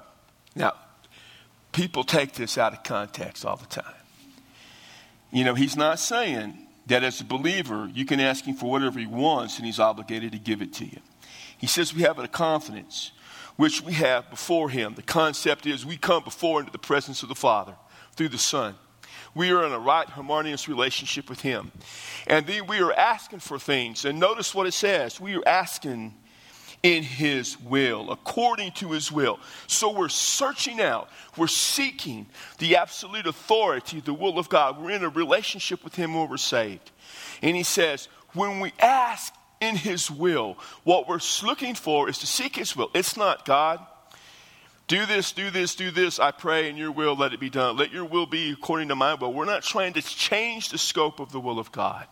Now, 0.55 0.73
people 1.71 2.03
take 2.03 2.33
this 2.33 2.57
out 2.57 2.73
of 2.73 2.83
context 2.83 3.45
all 3.45 3.55
the 3.55 3.67
time. 3.67 3.93
You 5.31 5.43
know, 5.43 5.53
he's 5.53 5.77
not 5.77 5.99
saying 5.99 6.67
that 6.87 7.03
as 7.03 7.21
a 7.21 7.23
believer, 7.25 7.89
you 7.93 8.05
can 8.05 8.19
ask 8.19 8.45
him 8.45 8.55
for 8.55 8.69
whatever 8.69 8.99
he 8.99 9.05
wants 9.05 9.57
and 9.57 9.65
he's 9.65 9.79
obligated 9.79 10.31
to 10.31 10.39
give 10.39 10.61
it 10.61 10.73
to 10.73 10.85
you. 10.85 10.99
He 11.57 11.67
says 11.67 11.93
we 11.93 12.01
have 12.01 12.17
a 12.19 12.27
confidence 12.27 13.11
which 13.57 13.83
we 13.83 13.93
have 13.93 14.29
before 14.29 14.69
him. 14.69 14.95
The 14.95 15.01
concept 15.01 15.65
is 15.65 15.85
we 15.85 15.97
come 15.97 16.23
before 16.23 16.61
into 16.61 16.71
the 16.71 16.79
presence 16.79 17.21
of 17.21 17.29
the 17.29 17.35
Father 17.35 17.75
through 18.15 18.29
the 18.29 18.37
Son. 18.37 18.75
We 19.35 19.51
are 19.51 19.63
in 19.65 19.71
a 19.71 19.79
right, 19.79 20.07
harmonious 20.07 20.67
relationship 20.67 21.29
with 21.29 21.41
Him. 21.41 21.71
And 22.27 22.47
then 22.47 22.67
we 22.67 22.81
are 22.81 22.91
asking 22.91 23.39
for 23.39 23.59
things. 23.59 24.05
And 24.05 24.19
notice 24.19 24.55
what 24.55 24.67
it 24.67 24.73
says 24.73 25.19
we 25.19 25.35
are 25.35 25.47
asking 25.47 26.15
in 26.83 27.03
His 27.03 27.59
will, 27.59 28.11
according 28.11 28.71
to 28.73 28.91
His 28.91 29.11
will. 29.11 29.39
So 29.67 29.91
we're 29.91 30.09
searching 30.09 30.79
out, 30.79 31.09
we're 31.37 31.47
seeking 31.47 32.27
the 32.57 32.77
absolute 32.77 33.27
authority, 33.27 33.99
the 33.99 34.13
will 34.13 34.39
of 34.39 34.49
God. 34.49 34.81
We're 34.81 34.91
in 34.91 35.03
a 35.03 35.09
relationship 35.09 35.83
with 35.83 35.95
Him 35.95 36.13
when 36.13 36.29
we're 36.29 36.37
saved. 36.37 36.91
And 37.41 37.55
He 37.55 37.63
says, 37.63 38.07
when 38.33 38.59
we 38.59 38.73
ask 38.79 39.33
in 39.59 39.75
His 39.75 40.09
will, 40.09 40.57
what 40.83 41.07
we're 41.07 41.19
looking 41.43 41.75
for 41.75 42.09
is 42.09 42.17
to 42.19 42.27
seek 42.27 42.55
His 42.55 42.75
will. 42.75 42.91
It's 42.93 43.17
not 43.17 43.45
God 43.45 43.85
do 44.89 45.05
this, 45.05 45.31
do 45.31 45.51
this, 45.51 45.75
do 45.75 45.91
this, 45.91 46.19
I 46.19 46.31
pray, 46.31 46.67
in 46.67 46.75
your 46.75 46.91
will, 46.91 47.15
let 47.15 47.31
it 47.31 47.39
be 47.39 47.51
done. 47.51 47.77
Let 47.77 47.93
your 47.93 48.05
will 48.05 48.25
be 48.25 48.51
according 48.51 48.87
to 48.87 48.95
my 48.95 49.13
will. 49.13 49.31
We're 49.31 49.45
not 49.45 49.61
trying 49.61 49.93
to 49.93 50.01
change 50.01 50.69
the 50.69 50.79
scope 50.79 51.19
of 51.19 51.31
the 51.31 51.39
will 51.39 51.59
of 51.59 51.71
God. 51.71 52.07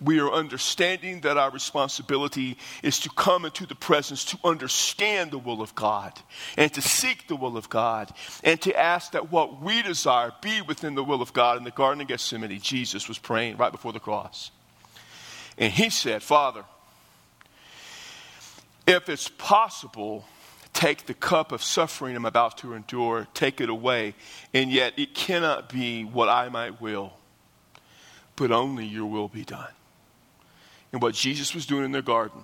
We 0.00 0.20
are 0.20 0.30
understanding 0.30 1.22
that 1.22 1.36
our 1.36 1.50
responsibility 1.50 2.56
is 2.82 3.00
to 3.00 3.10
come 3.10 3.44
into 3.44 3.66
the 3.66 3.74
presence 3.74 4.24
to 4.26 4.38
understand 4.44 5.32
the 5.32 5.38
will 5.38 5.60
of 5.60 5.74
God 5.74 6.12
and 6.56 6.72
to 6.74 6.80
seek 6.80 7.26
the 7.26 7.34
will 7.34 7.56
of 7.56 7.68
God 7.68 8.12
and 8.44 8.60
to 8.62 8.78
ask 8.78 9.12
that 9.12 9.32
what 9.32 9.60
we 9.60 9.82
desire 9.82 10.32
be 10.40 10.62
within 10.62 10.94
the 10.94 11.02
will 11.02 11.20
of 11.20 11.32
God. 11.32 11.58
In 11.58 11.64
the 11.64 11.72
Garden 11.72 12.00
of 12.00 12.08
Gethsemane, 12.08 12.60
Jesus 12.60 13.08
was 13.08 13.18
praying 13.18 13.56
right 13.56 13.72
before 13.72 13.92
the 13.92 14.00
cross. 14.00 14.52
And 15.56 15.72
he 15.72 15.90
said, 15.90 16.22
Father, 16.22 16.64
if 18.86 19.08
it's 19.08 19.28
possible, 19.28 20.24
take 20.72 21.06
the 21.06 21.14
cup 21.14 21.50
of 21.50 21.60
suffering 21.60 22.14
I'm 22.14 22.24
about 22.24 22.58
to 22.58 22.74
endure, 22.74 23.26
take 23.34 23.60
it 23.60 23.68
away. 23.68 24.14
And 24.54 24.70
yet 24.70 24.96
it 24.96 25.14
cannot 25.14 25.68
be 25.68 26.04
what 26.04 26.28
I 26.28 26.48
might 26.50 26.80
will, 26.80 27.14
but 28.36 28.52
only 28.52 28.86
your 28.86 29.06
will 29.06 29.26
be 29.26 29.42
done. 29.42 29.72
And 30.92 31.02
what 31.02 31.14
Jesus 31.14 31.54
was 31.54 31.66
doing 31.66 31.84
in 31.84 31.92
the 31.92 32.02
garden, 32.02 32.42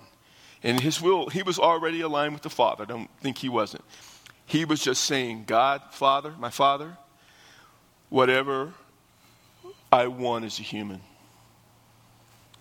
and 0.61 0.79
his 0.79 1.01
will, 1.01 1.29
he 1.29 1.43
was 1.43 1.59
already 1.59 2.01
aligned 2.01 2.33
with 2.33 2.43
the 2.43 2.49
Father. 2.49 2.83
I 2.83 2.87
don't 2.87 3.09
think 3.21 3.37
he 3.37 3.49
wasn't. 3.49 3.83
He 4.45 4.65
was 4.65 4.81
just 4.81 5.03
saying, 5.03 5.45
God, 5.47 5.81
Father, 5.91 6.33
my 6.37 6.49
Father, 6.49 6.97
whatever 8.09 8.73
I 9.91 10.07
want 10.07 10.45
as 10.45 10.59
a 10.59 10.63
human, 10.63 11.01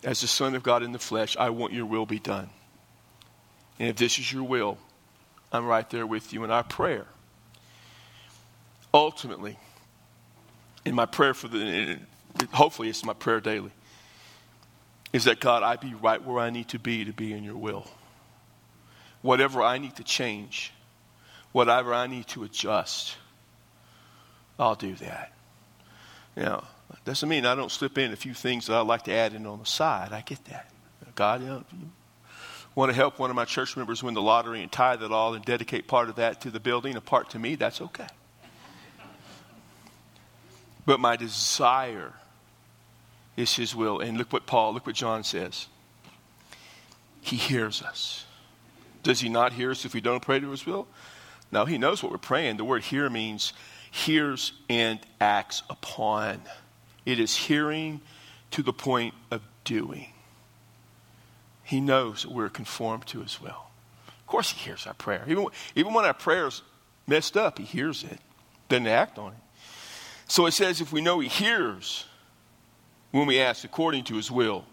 as 0.03 0.21
the 0.21 0.27
Son 0.27 0.55
of 0.55 0.63
God 0.63 0.83
in 0.83 0.93
the 0.93 0.99
flesh, 0.99 1.37
I 1.37 1.51
want 1.51 1.73
your 1.73 1.87
will 1.87 2.07
be 2.07 2.19
done. 2.19 2.51
And 3.79 3.89
if 3.89 3.97
this 3.97 4.19
is 4.19 4.33
your 4.33 4.45
will, 4.45 4.79
I'm 5.53 5.67
right 5.67 5.89
there 5.91 6.07
with 6.07 6.33
you 6.33 6.45
in 6.45 6.51
our 6.51 6.65
prayer. 6.65 7.07
Ultimately, 8.93 9.59
in 10.85 10.95
my 10.95 11.07
prayer 11.07 11.35
for 11.35 11.49
the, 11.49 11.99
hopefully 12.53 12.89
it's 12.89 13.05
my 13.05 13.13
prayer 13.13 13.41
daily, 13.41 13.73
is 15.15 15.25
that 15.25 15.39
God, 15.39 15.63
I 15.63 15.77
be 15.77 15.95
right 15.95 16.21
where 16.25 16.41
I 16.41 16.51
need 16.51 16.71
to 16.71 16.79
be 16.81 17.05
to 17.05 17.13
be 17.13 17.33
in 17.33 17.45
your 17.45 17.57
will. 17.57 17.87
Whatever 19.23 19.63
I 19.63 19.79
need 19.79 19.95
to 19.97 20.03
change, 20.03 20.73
whatever 21.53 21.95
I 21.95 22.09
need 22.09 22.27
to 22.29 22.43
adjust, 22.43 23.15
I'll 24.59 24.75
do 24.75 24.97
that. 24.97 25.33
Now, 26.37 26.65
doesn't 27.05 27.29
mean 27.29 27.47
I 27.47 27.55
don't 27.55 27.71
slip 27.71 27.97
in 27.97 28.13
a 28.13 28.17
few 28.17 28.35
things 28.35 28.67
that 28.67 28.75
I'd 28.75 28.89
like 28.89 29.05
to 29.05 29.13
add 29.13 29.35
in 29.35 29.47
on 29.47 29.61
the 29.61 29.67
side. 29.67 30.13
I 30.13 30.21
get 30.23 30.45
that. 30.47 30.73
God, 31.15 31.43
you, 31.43 31.47
know, 31.47 31.65
want 32.75 32.91
to 32.91 32.97
help 32.97 33.21
one 33.21 33.31
of 33.31 33.37
my 33.37 33.45
church 33.45 33.77
members 33.77 34.03
win 34.03 34.15
the 34.15 34.23
lottery 34.23 34.63
and 34.63 34.73
tithe 34.73 35.01
it 35.01 35.13
all 35.13 35.35
and 35.35 35.45
dedicate 35.45 35.87
part 35.87 36.09
of 36.09 36.17
that 36.17 36.41
to 36.41 36.51
the 36.51 36.59
building, 36.59 36.97
a 36.97 37.01
part 37.01 37.31
to 37.31 37.39
me, 37.39 37.55
that's 37.55 37.81
okay. 37.81 38.09
But 40.85 40.99
my 40.99 41.15
desire 41.15 42.15
is 43.37 43.55
His 43.57 43.75
will. 43.75 44.01
And 44.01 44.19
look 44.19 44.33
what 44.33 44.47
Paul, 44.47 44.75
look 44.75 44.87
what 44.87 44.97
John 44.97 45.25
says. 45.25 45.67
He 47.21 47.37
hears 47.37 47.83
us. 47.83 48.25
Does 49.03 49.21
He 49.21 49.29
not 49.29 49.53
hear 49.53 49.71
us 49.71 49.85
if 49.85 49.95
we 49.95 50.01
don't 50.01 50.23
pray 50.23 50.41
to 50.41 50.51
His 50.51 50.67
will? 50.67 50.87
No, 51.51 51.65
He 51.65 51.79
knows 51.79 52.03
what 52.03 52.13
we're 52.13 52.19
praying. 52.19 52.57
The 52.57 52.65
word 52.65 52.83
hear 52.83 53.09
means 53.09 53.53
hears 53.91 54.53
and 54.69 54.99
acts 55.21 55.63
upon. 55.71 56.43
It 57.07 57.21
is 57.21 57.37
hearing 57.37 58.01
to 58.51 58.63
the 58.63 58.73
point 58.73 59.15
of 59.31 59.41
doing. 59.65 60.09
He 61.63 61.81
knows 61.81 62.23
that 62.23 62.33
we're 62.33 62.49
conformed 62.49 63.07
to 63.09 63.21
his 63.21 63.41
will. 63.41 63.67
Of 64.07 64.27
course, 64.27 64.51
he 64.51 64.59
hears 64.59 64.87
our 64.87 64.95
prayer. 64.95 65.25
Even, 65.29 65.47
even 65.75 65.95
when 65.95 66.05
our 66.05 66.15
prayer's 66.15 66.63
messed 67.07 67.37
up, 67.37 67.59
he 67.59 67.65
hears 67.65 68.05
it, 68.05 68.19
doesn't 68.69 68.87
act 68.87 69.19
on 69.19 69.33
it. 69.33 69.39
So 70.27 70.47
it 70.47 70.53
says 70.53 70.81
if 70.81 70.93
we 70.93 71.01
know 71.01 71.21
he 71.21 71.29
hears 71.29 72.05
when 73.15 73.29
we 73.29 73.39
ask 73.39 73.63
according 73.63 74.03
to 74.03 74.17
his 74.17 74.29
will, 74.29 74.65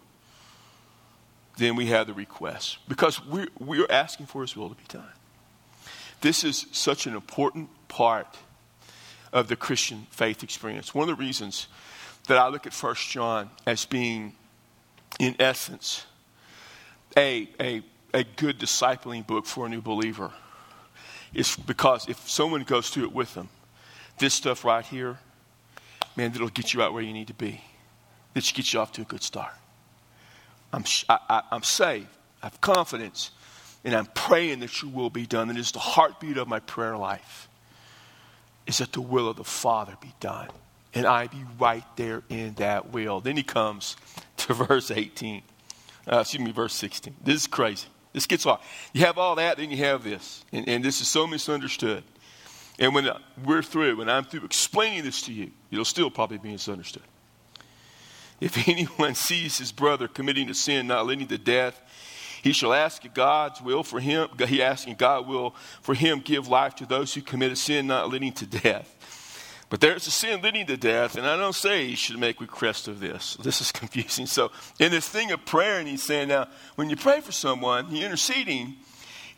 then 1.58 1.76
we 1.76 1.86
have 1.86 2.08
the 2.08 2.12
request 2.12 2.78
because 2.88 3.24
we're, 3.24 3.46
we're 3.60 3.86
asking 3.88 4.26
for 4.26 4.40
his 4.40 4.56
will 4.56 4.68
to 4.68 4.74
be 4.74 4.82
done. 4.88 5.12
This 6.22 6.42
is 6.42 6.66
such 6.72 7.06
an 7.06 7.14
important 7.14 7.68
part 7.86 8.26
of 9.32 9.46
the 9.46 9.54
Christian 9.54 10.08
faith 10.10 10.42
experience. 10.42 10.92
One 10.92 11.08
of 11.08 11.16
the 11.16 11.22
reasons 11.22 11.68
that 12.26 12.36
I 12.36 12.48
look 12.48 12.66
at 12.66 12.72
First 12.72 13.08
John 13.10 13.48
as 13.64 13.84
being, 13.84 14.34
in 15.20 15.36
essence, 15.38 16.04
a, 17.16 17.48
a, 17.60 17.82
a 18.12 18.24
good 18.24 18.58
discipling 18.58 19.24
book 19.24 19.46
for 19.46 19.66
a 19.66 19.68
new 19.68 19.80
believer 19.80 20.32
is 21.32 21.54
because 21.54 22.08
if 22.08 22.28
someone 22.28 22.64
goes 22.64 22.90
through 22.90 23.04
it 23.04 23.12
with 23.12 23.34
them, 23.34 23.50
this 24.18 24.34
stuff 24.34 24.64
right 24.64 24.84
here, 24.84 25.20
man, 26.16 26.32
it'll 26.34 26.48
get 26.48 26.74
you 26.74 26.82
out 26.82 26.92
where 26.92 27.04
you 27.04 27.12
need 27.12 27.28
to 27.28 27.34
be. 27.34 27.60
This 28.34 28.44
should 28.44 28.56
get 28.56 28.72
you 28.72 28.80
off 28.80 28.92
to 28.92 29.02
a 29.02 29.04
good 29.04 29.22
start. 29.22 29.52
I'm, 30.72 30.84
I, 31.08 31.18
I, 31.28 31.42
I'm 31.50 31.62
saved. 31.62 32.08
I 32.42 32.46
have 32.46 32.60
confidence. 32.60 33.30
And 33.84 33.94
I'm 33.94 34.06
praying 34.06 34.60
that 34.60 34.80
your 34.80 34.90
will 34.90 35.10
be 35.10 35.26
done. 35.26 35.50
And 35.50 35.58
it's 35.58 35.72
the 35.72 35.78
heartbeat 35.78 36.36
of 36.36 36.48
my 36.48 36.60
prayer 36.60 36.96
life 36.96 37.48
is 38.66 38.78
that 38.78 38.92
the 38.92 39.00
will 39.00 39.28
of 39.28 39.36
the 39.36 39.44
Father 39.44 39.96
be 40.00 40.12
done. 40.20 40.48
And 40.94 41.06
I 41.06 41.26
be 41.26 41.42
right 41.58 41.84
there 41.96 42.22
in 42.28 42.54
that 42.54 42.92
will. 42.92 43.20
Then 43.20 43.36
he 43.36 43.42
comes 43.42 43.96
to 44.38 44.54
verse 44.54 44.90
18 44.90 45.42
uh, 46.10 46.18
excuse 46.20 46.42
me, 46.42 46.52
verse 46.52 46.74
16. 46.74 47.14
This 47.22 47.42
is 47.42 47.46
crazy. 47.46 47.86
This 48.12 48.26
gets 48.26 48.44
hard. 48.44 48.60
You 48.92 49.02
have 49.02 49.18
all 49.18 49.36
that, 49.36 49.56
then 49.56 49.70
you 49.70 49.78
have 49.78 50.04
this. 50.04 50.44
And, 50.52 50.68
and 50.68 50.84
this 50.84 51.00
is 51.00 51.08
so 51.08 51.26
misunderstood. 51.26 52.04
And 52.78 52.94
when 52.94 53.08
we're 53.44 53.62
through, 53.62 53.96
when 53.96 54.08
I'm 54.08 54.24
through 54.24 54.44
explaining 54.44 55.04
this 55.04 55.22
to 55.22 55.32
you, 55.32 55.50
it'll 55.70 55.84
still 55.84 56.10
probably 56.10 56.38
be 56.38 56.50
misunderstood. 56.50 57.02
If 58.42 58.68
anyone 58.68 59.14
sees 59.14 59.58
his 59.58 59.70
brother 59.70 60.08
committing 60.08 60.50
a 60.50 60.54
sin 60.54 60.88
not 60.88 61.06
leading 61.06 61.28
to 61.28 61.38
death, 61.38 61.80
he 62.42 62.52
shall 62.52 62.74
ask 62.74 63.02
God's 63.14 63.62
will 63.62 63.84
for 63.84 64.00
him. 64.00 64.28
He 64.48 64.60
asking 64.60 64.96
God 64.96 65.28
will 65.28 65.54
for 65.80 65.94
him 65.94 66.18
give 66.18 66.48
life 66.48 66.74
to 66.76 66.86
those 66.86 67.14
who 67.14 67.22
commit 67.22 67.52
a 67.52 67.56
sin 67.56 67.86
not 67.86 68.10
leading 68.10 68.32
to 68.32 68.46
death. 68.46 68.96
But 69.70 69.80
there's 69.80 70.06
a 70.08 70.10
sin 70.10 70.42
leading 70.42 70.66
to 70.66 70.76
death, 70.76 71.16
and 71.16 71.24
I 71.24 71.36
don't 71.36 71.54
say 71.54 71.84
you 71.86 71.96
should 71.96 72.18
make 72.18 72.40
request 72.40 72.88
of 72.88 72.98
this. 73.00 73.36
This 73.36 73.60
is 73.60 73.72
confusing. 73.80 74.26
So, 74.26 74.50
in 74.80 74.90
this 74.90 75.08
thing 75.08 75.30
of 75.30 75.46
prayer, 75.46 75.78
and 75.78 75.88
he's 75.88 76.02
saying 76.02 76.28
now, 76.28 76.48
when 76.74 76.90
you 76.90 76.96
pray 76.96 77.20
for 77.20 77.32
someone, 77.32 77.94
you're 77.94 78.04
interceding, 78.04 78.74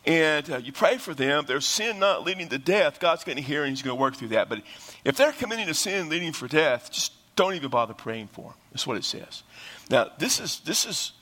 and 0.05 0.49
uh, 0.49 0.57
you 0.57 0.73
pray 0.73 0.97
for 0.97 1.13
them, 1.13 1.45
there's 1.47 1.65
sin 1.65 1.99
not 1.99 2.23
leading 2.23 2.49
to 2.49 2.57
death. 2.57 2.99
God's 2.99 3.23
going 3.23 3.37
to 3.37 3.43
hear, 3.43 3.63
and 3.63 3.69
He's 3.69 3.81
going 3.81 3.95
to 3.95 4.01
work 4.01 4.15
through 4.15 4.29
that. 4.29 4.49
But 4.49 4.63
if 5.05 5.15
they're 5.15 5.31
committing 5.31 5.69
a 5.69 5.73
sin 5.73 6.09
leading 6.09 6.33
for 6.33 6.47
death, 6.47 6.91
just 6.91 7.13
don't 7.35 7.53
even 7.55 7.69
bother 7.69 7.93
praying 7.93 8.27
for 8.27 8.43
them. 8.43 8.53
That's 8.71 8.87
what 8.87 8.97
it 8.97 9.03
says. 9.03 9.43
Now, 9.89 10.11
this 10.17 10.39
is 10.39 10.59
this 10.61 10.85
is 10.85 11.13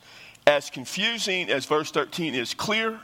as 0.45 0.69
confusing 0.69 1.49
as 1.49 1.65
verse 1.65 1.91
13 1.91 2.35
is 2.35 2.53
clear. 2.53 2.99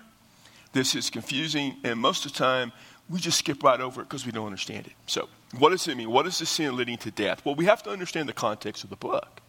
This 0.74 0.94
is 0.94 1.10
confusing, 1.10 1.78
and 1.84 2.00
most 2.00 2.26
of 2.26 2.34
the 2.34 2.38
time 2.38 2.72
we 3.10 3.20
just 3.20 3.40
skip 3.40 3.64
right 3.64 3.80
over 3.82 4.02
it 4.02 4.04
because 4.06 4.26
we 4.26 4.32
don't 4.32 4.46
understand 4.46 4.86
it. 4.86 4.94
So, 5.08 5.30
what 5.58 5.70
does 5.70 5.88
it 5.88 5.98
mean? 5.98 6.12
What 6.12 6.28
is 6.28 6.38
the 6.40 6.46
sin 6.46 6.76
leading 6.76 6.98
to 7.00 7.12
death? 7.12 7.44
Well, 7.44 7.56
we 7.56 7.66
have 7.66 7.82
to 7.84 7.90
understand 7.90 8.30
the 8.30 8.34
context 8.34 8.84
of 8.84 8.92
the 8.92 8.96
book. 8.96 9.42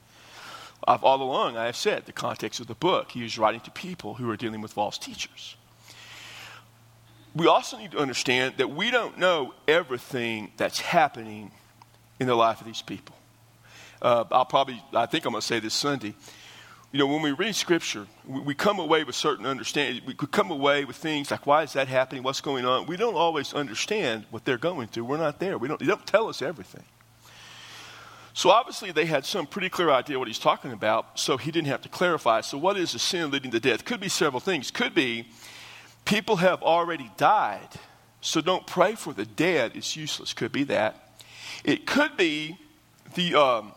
I've, 0.86 1.04
all 1.04 1.20
along, 1.22 1.58
I 1.58 1.66
have 1.66 1.76
said 1.76 2.06
the 2.06 2.12
context 2.12 2.58
of 2.58 2.66
the 2.66 2.74
book. 2.74 3.10
He 3.10 3.22
was 3.22 3.38
writing 3.38 3.60
to 3.60 3.70
people 3.70 4.14
who 4.14 4.30
are 4.30 4.36
dealing 4.36 4.62
with 4.62 4.72
false 4.72 4.96
teachers. 4.96 5.56
We 7.34 7.46
also 7.46 7.76
need 7.76 7.92
to 7.92 7.98
understand 7.98 8.54
that 8.56 8.70
we 8.70 8.90
don't 8.90 9.18
know 9.18 9.54
everything 9.68 10.52
that's 10.56 10.80
happening 10.80 11.50
in 12.18 12.26
the 12.26 12.34
life 12.34 12.60
of 12.60 12.66
these 12.66 12.82
people. 12.82 13.14
Uh, 14.02 14.24
I'll 14.30 14.44
probably, 14.44 14.82
I 14.94 15.06
think 15.06 15.24
I'm 15.24 15.32
going 15.32 15.40
to 15.40 15.46
say 15.46 15.60
this 15.60 15.74
Sunday 15.74 16.14
you 16.92 16.98
know, 16.98 17.06
when 17.06 17.22
we 17.22 17.30
read 17.30 17.54
Scripture, 17.54 18.06
we, 18.26 18.40
we, 18.40 18.54
come 18.54 18.80
away 18.80 19.04
with 19.04 19.14
certain 19.14 19.46
understanding. 19.46 20.02
We 20.06 20.14
could 20.14 20.32
come 20.32 20.50
away 20.50 20.84
with 20.84 20.96
things 20.96 21.30
like, 21.30 21.46
why 21.46 21.62
is 21.62 21.74
that 21.74 21.86
happening? 21.86 22.24
What's 22.24 22.40
going 22.40 22.64
on? 22.64 22.86
We 22.86 22.96
don't 22.96 23.14
always 23.14 23.54
understand 23.54 24.24
what 24.30 24.44
they're 24.44 24.58
going 24.58 24.88
through. 24.88 25.04
We're 25.04 25.18
not 25.18 25.38
there. 25.38 25.56
We 25.56 25.68
don't, 25.68 25.78
they 25.78 25.86
don't 25.86 26.04
tell 26.04 26.28
us 26.28 26.42
everything. 26.42 26.82
So 28.32 28.50
obviously, 28.50 28.90
they 28.90 29.06
had 29.06 29.24
some 29.24 29.46
pretty 29.46 29.68
clear 29.68 29.90
idea 29.90 30.18
what 30.18 30.28
he's 30.28 30.38
talking 30.38 30.72
about, 30.72 31.18
so 31.18 31.36
he 31.36 31.50
didn't 31.50 31.68
have 31.68 31.82
to 31.82 31.88
clarify. 31.88 32.40
So, 32.40 32.58
what 32.58 32.76
is 32.76 32.94
a 32.94 32.98
sin 32.98 33.30
leading 33.30 33.50
to 33.50 33.60
death? 33.60 33.84
Could 33.84 34.00
be 34.00 34.08
several 34.08 34.40
things. 34.40 34.70
Could 34.70 34.94
be 34.94 35.28
people 36.04 36.36
have 36.36 36.62
already 36.62 37.10
died, 37.16 37.68
so 38.20 38.40
don't 38.40 38.66
pray 38.66 38.94
for 38.94 39.12
the 39.12 39.26
dead. 39.26 39.72
It's 39.74 39.96
useless. 39.96 40.32
Could 40.32 40.52
be 40.52 40.62
that. 40.64 41.18
It 41.64 41.86
could 41.86 42.16
be 42.16 42.56
the. 43.14 43.34
Um, 43.34 43.72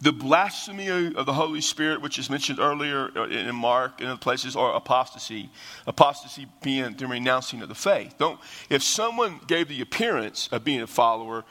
the 0.00 0.12
blasphemy 0.12 0.88
of 0.88 1.26
the 1.26 1.32
Holy 1.32 1.60
Spirit, 1.60 2.02
which 2.02 2.18
is 2.18 2.28
mentioned 2.28 2.58
earlier 2.58 3.10
uh, 3.16 3.28
in 3.28 3.54
Mark 3.54 4.00
and 4.00 4.10
other 4.10 4.18
places, 4.18 4.54
or 4.54 4.74
apostasy. 4.74 5.50
Apostasy 5.86 6.46
being 6.62 6.94
the 6.94 7.06
renouncing 7.06 7.62
of 7.62 7.68
the 7.68 7.74
faith. 7.74 8.14
Don't, 8.18 8.38
if 8.68 8.82
someone 8.82 9.40
gave 9.46 9.68
the 9.68 9.80
appearance 9.80 10.48
of 10.52 10.64
being 10.64 10.82
a 10.82 10.86
follower, 10.86 11.44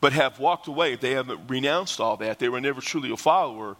but 0.00 0.12
have 0.12 0.40
walked 0.40 0.66
away, 0.66 0.94
if 0.94 1.00
they 1.00 1.12
haven't 1.12 1.48
renounced 1.48 2.00
all 2.00 2.16
that, 2.16 2.40
they 2.40 2.48
were 2.48 2.60
never 2.60 2.80
truly 2.80 3.12
a 3.12 3.16
follower, 3.16 3.76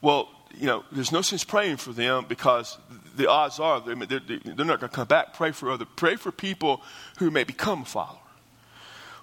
well, 0.00 0.28
you 0.56 0.66
know, 0.66 0.84
there's 0.92 1.10
no 1.10 1.22
sense 1.22 1.42
praying 1.42 1.78
for 1.78 1.92
them 1.92 2.26
because 2.28 2.78
the 3.16 3.28
odds 3.28 3.58
are 3.58 3.80
they're, 3.80 3.96
they're, 3.96 4.20
they're 4.20 4.64
not 4.64 4.78
going 4.78 4.90
to 4.90 4.96
come 4.96 5.08
back. 5.08 5.34
Pray 5.34 5.50
for 5.50 5.70
other, 5.70 5.84
pray 5.84 6.14
for 6.14 6.30
people 6.30 6.82
who 7.18 7.30
may 7.30 7.42
become 7.42 7.82
a 7.82 7.84
follower. 7.84 8.18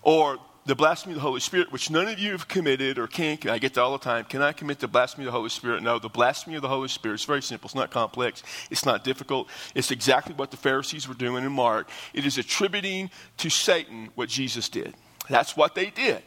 Or 0.01 0.39
the 0.65 0.75
blasphemy 0.75 1.13
of 1.13 1.15
the 1.15 1.21
Holy 1.21 1.39
Spirit, 1.39 1.71
which 1.71 1.89
none 1.89 2.07
of 2.07 2.19
you 2.19 2.31
have 2.33 2.47
committed 2.47 2.99
or 2.99 3.07
can't, 3.07 3.45
I 3.47 3.57
get 3.57 3.73
that 3.73 3.81
all 3.81 3.93
the 3.93 4.03
time. 4.03 4.25
Can 4.25 4.41
I 4.41 4.51
commit 4.51 4.79
the 4.79 4.87
blasphemy 4.87 5.25
of 5.25 5.33
the 5.33 5.37
Holy 5.37 5.49
Spirit? 5.49 5.81
No, 5.81 5.97
the 5.97 6.09
blasphemy 6.09 6.55
of 6.55 6.61
the 6.61 6.67
Holy 6.67 6.87
Spirit 6.87 7.15
is 7.15 7.25
very 7.25 7.41
simple. 7.41 7.67
It's 7.67 7.75
not 7.75 7.89
complex. 7.89 8.43
It's 8.69 8.85
not 8.85 9.03
difficult. 9.03 9.47
It's 9.73 9.89
exactly 9.89 10.35
what 10.35 10.51
the 10.51 10.57
Pharisees 10.57 11.07
were 11.07 11.15
doing 11.15 11.43
in 11.43 11.51
Mark. 11.51 11.89
It 12.13 12.25
is 12.25 12.37
attributing 12.37 13.09
to 13.37 13.49
Satan 13.49 14.09
what 14.13 14.29
Jesus 14.29 14.69
did. 14.69 14.93
That's 15.29 15.57
what 15.57 15.73
they 15.73 15.89
did. 15.89 16.21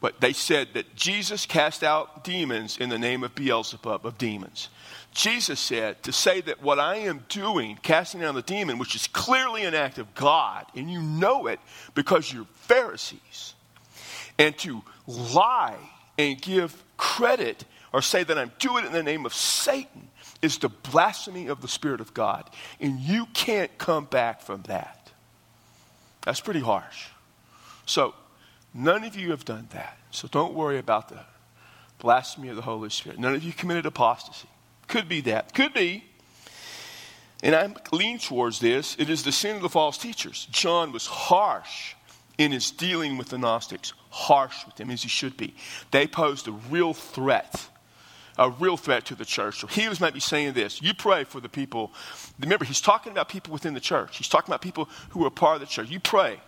But 0.00 0.20
they 0.20 0.32
said 0.32 0.68
that 0.74 0.94
Jesus 0.94 1.46
cast 1.46 1.82
out 1.82 2.22
demons 2.24 2.76
in 2.78 2.88
the 2.88 2.98
name 2.98 3.24
of 3.24 3.34
Beelzebub, 3.34 4.06
of 4.06 4.18
demons. 4.18 4.68
Jesus 5.18 5.58
said 5.58 6.02
to 6.04 6.12
say 6.12 6.40
that 6.42 6.62
what 6.62 6.78
I 6.78 6.96
am 6.96 7.24
doing, 7.28 7.78
casting 7.82 8.20
down 8.20 8.34
the 8.34 8.42
demon, 8.42 8.78
which 8.78 8.94
is 8.94 9.06
clearly 9.08 9.64
an 9.64 9.74
act 9.74 9.98
of 9.98 10.14
God, 10.14 10.66
and 10.74 10.90
you 10.90 11.02
know 11.02 11.46
it 11.46 11.60
because 11.94 12.32
you're 12.32 12.46
Pharisees, 12.54 13.54
and 14.38 14.56
to 14.58 14.82
lie 15.06 15.78
and 16.16 16.40
give 16.40 16.82
credit 16.96 17.64
or 17.92 18.00
say 18.00 18.22
that 18.22 18.38
I'm 18.38 18.52
doing 18.58 18.84
it 18.84 18.88
in 18.88 18.92
the 18.92 19.02
name 19.02 19.26
of 19.26 19.34
Satan 19.34 20.08
is 20.40 20.58
the 20.58 20.68
blasphemy 20.68 21.48
of 21.48 21.62
the 21.62 21.68
Spirit 21.68 22.00
of 22.00 22.14
God. 22.14 22.48
And 22.80 23.00
you 23.00 23.26
can't 23.34 23.76
come 23.76 24.04
back 24.04 24.40
from 24.40 24.62
that. 24.62 25.10
That's 26.22 26.40
pretty 26.40 26.60
harsh. 26.60 27.06
So, 27.86 28.14
None 28.74 29.04
of 29.04 29.16
you 29.16 29.30
have 29.30 29.44
done 29.44 29.68
that. 29.72 29.98
So 30.10 30.28
don't 30.28 30.54
worry 30.54 30.78
about 30.78 31.08
the 31.08 31.20
blasphemy 31.98 32.48
of 32.48 32.56
the 32.56 32.62
Holy 32.62 32.90
Spirit. 32.90 33.18
None 33.18 33.34
of 33.34 33.42
you 33.42 33.52
committed 33.52 33.86
apostasy. 33.86 34.48
Could 34.88 35.08
be 35.08 35.20
that. 35.22 35.54
Could 35.54 35.74
be. 35.74 36.04
And 37.42 37.54
I 37.54 37.72
lean 37.92 38.18
towards 38.18 38.58
this. 38.58 38.96
It 38.98 39.08
is 39.08 39.22
the 39.22 39.32
sin 39.32 39.56
of 39.56 39.62
the 39.62 39.68
false 39.68 39.96
teachers. 39.96 40.48
John 40.50 40.90
was 40.90 41.06
harsh 41.06 41.94
in 42.36 42.52
his 42.52 42.70
dealing 42.70 43.16
with 43.16 43.28
the 43.28 43.38
Gnostics, 43.38 43.92
harsh 44.10 44.66
with 44.66 44.76
them 44.76 44.90
as 44.90 45.02
he 45.02 45.08
should 45.08 45.36
be. 45.36 45.54
They 45.90 46.06
posed 46.06 46.48
a 46.48 46.52
real 46.52 46.94
threat, 46.94 47.68
a 48.36 48.50
real 48.50 48.76
threat 48.76 49.04
to 49.06 49.14
the 49.14 49.24
church. 49.24 49.60
So 49.60 49.68
he 49.68 49.88
was 49.88 50.00
maybe 50.00 50.18
saying 50.18 50.54
this 50.54 50.82
You 50.82 50.94
pray 50.94 51.24
for 51.24 51.40
the 51.40 51.48
people. 51.48 51.92
Remember, 52.40 52.64
he's 52.64 52.80
talking 52.80 53.12
about 53.12 53.28
people 53.28 53.52
within 53.52 53.74
the 53.74 53.80
church, 53.80 54.16
he's 54.16 54.28
talking 54.28 54.50
about 54.50 54.62
people 54.62 54.88
who 55.10 55.24
are 55.24 55.30
part 55.30 55.56
of 55.56 55.60
the 55.60 55.66
church. 55.66 55.90
You 55.90 56.00
pray 56.00 56.40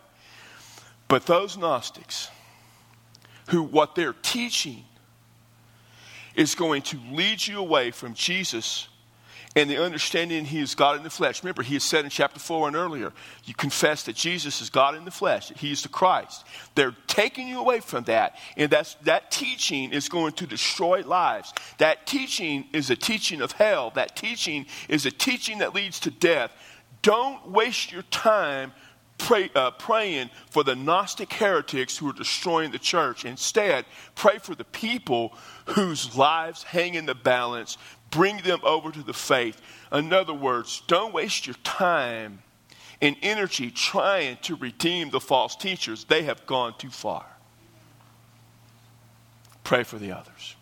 but 1.11 1.26
those 1.26 1.59
Gnostics, 1.59 2.30
who 3.49 3.64
what 3.64 3.97
they're 3.97 4.14
teaching 4.23 4.85
is 6.34 6.54
going 6.54 6.82
to 6.82 6.99
lead 7.10 7.46
you 7.46 7.58
away 7.58 7.90
from 7.90 8.14
Jesus 8.14 8.88
and 9.56 9.68
the 9.68 9.82
understanding 9.82 10.44
he 10.44 10.60
is 10.60 10.76
God 10.76 10.96
in 10.96 11.02
the 11.02 11.10
flesh. 11.10 11.42
Remember, 11.42 11.62
he 11.62 11.75
has 11.75 11.82
said 11.82 12.04
in 12.04 12.10
chapter 12.10 12.38
4 12.38 12.68
and 12.68 12.76
earlier, 12.76 13.12
you 13.44 13.54
confess 13.54 14.04
that 14.04 14.14
Jesus 14.14 14.60
is 14.60 14.70
God 14.70 14.94
in 14.94 15.04
the 15.04 15.10
flesh, 15.10 15.49
that 15.49 15.58
he 15.58 15.72
is 15.72 15.82
the 15.82 15.88
Christ. 15.88 16.44
They're 16.76 16.94
taking 17.08 17.49
you 17.49 17.58
away 17.58 17.80
from 17.80 18.04
that, 18.04 18.37
and 18.56 18.70
that's, 18.70 18.94
that 19.02 19.32
teaching 19.32 19.92
is 19.92 20.08
going 20.08 20.34
to 20.34 20.46
destroy 20.46 21.02
lives. 21.02 21.52
That 21.78 22.06
teaching 22.06 22.66
is 22.72 22.90
a 22.90 22.96
teaching 22.96 23.40
of 23.40 23.52
hell. 23.52 23.90
That 23.96 24.14
teaching 24.14 24.66
is 24.88 25.04
a 25.04 25.10
teaching 25.10 25.58
that 25.58 25.75
leads 25.75 25.99
to 26.00 26.12
death. 26.12 26.52
Don't 27.02 27.50
waste 27.50 27.90
your 27.90 28.02
time 28.02 28.72
pray, 29.21 29.50
uh, 29.55 29.71
praying 29.73 30.31
for 30.50 30.65
the 30.65 30.75
Gnostic 30.75 31.33
heretics 31.33 31.97
who 31.97 32.09
are 32.11 32.15
destroying 32.15 32.73
the 32.73 32.79
church. 32.79 33.25
Instead, 33.25 33.85
pray 34.15 34.39
for 34.39 34.55
the 34.55 34.65
people 34.65 35.35
whose 35.67 36.17
lives 36.17 36.62
hang 36.62 36.95
in 36.95 37.07
the 37.07 37.15
balance. 37.15 37.79
Bring 38.11 38.39
them 38.39 38.61
over 38.65 38.91
to 38.91 39.03
the 39.03 39.12
faith. 39.12 39.61
In 39.93 40.12
other 40.12 40.35
words, 40.35 40.83
don't 40.87 41.15
waste 41.15 41.47
your 41.47 41.57
time 41.62 42.43
and 43.00 43.17
energy 43.23 43.71
trying 43.71 44.39
to 44.43 44.57
redeem 44.57 45.11
the 45.11 45.21
false 45.21 45.55
teachers. 45.55 46.05
They 46.05 46.25
have 46.25 46.45
gone 46.47 46.75
too 46.79 46.91
far. 46.91 47.25
Pray 49.62 49.85
for 49.85 49.99
the 49.99 50.12
others. 50.12 50.57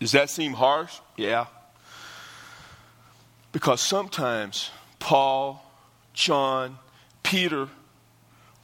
Does 0.00 0.12
that 0.12 0.30
seem 0.30 0.54
harsh? 0.54 0.96
Yeah. 1.16 1.46
Because 3.52 3.80
sometimes 3.80 4.70
Paul, 4.98 5.64
John, 6.14 6.78
Peter 7.30 7.68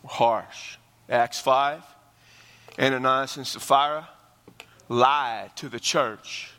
were 0.02 0.08
harsh. 0.08 0.76
Acts 1.08 1.38
5, 1.38 1.84
Ananias 2.80 3.36
and 3.36 3.46
Sapphira 3.46 4.08
lied 4.88 5.54
to 5.54 5.68
the 5.68 5.78
church. 5.78 6.50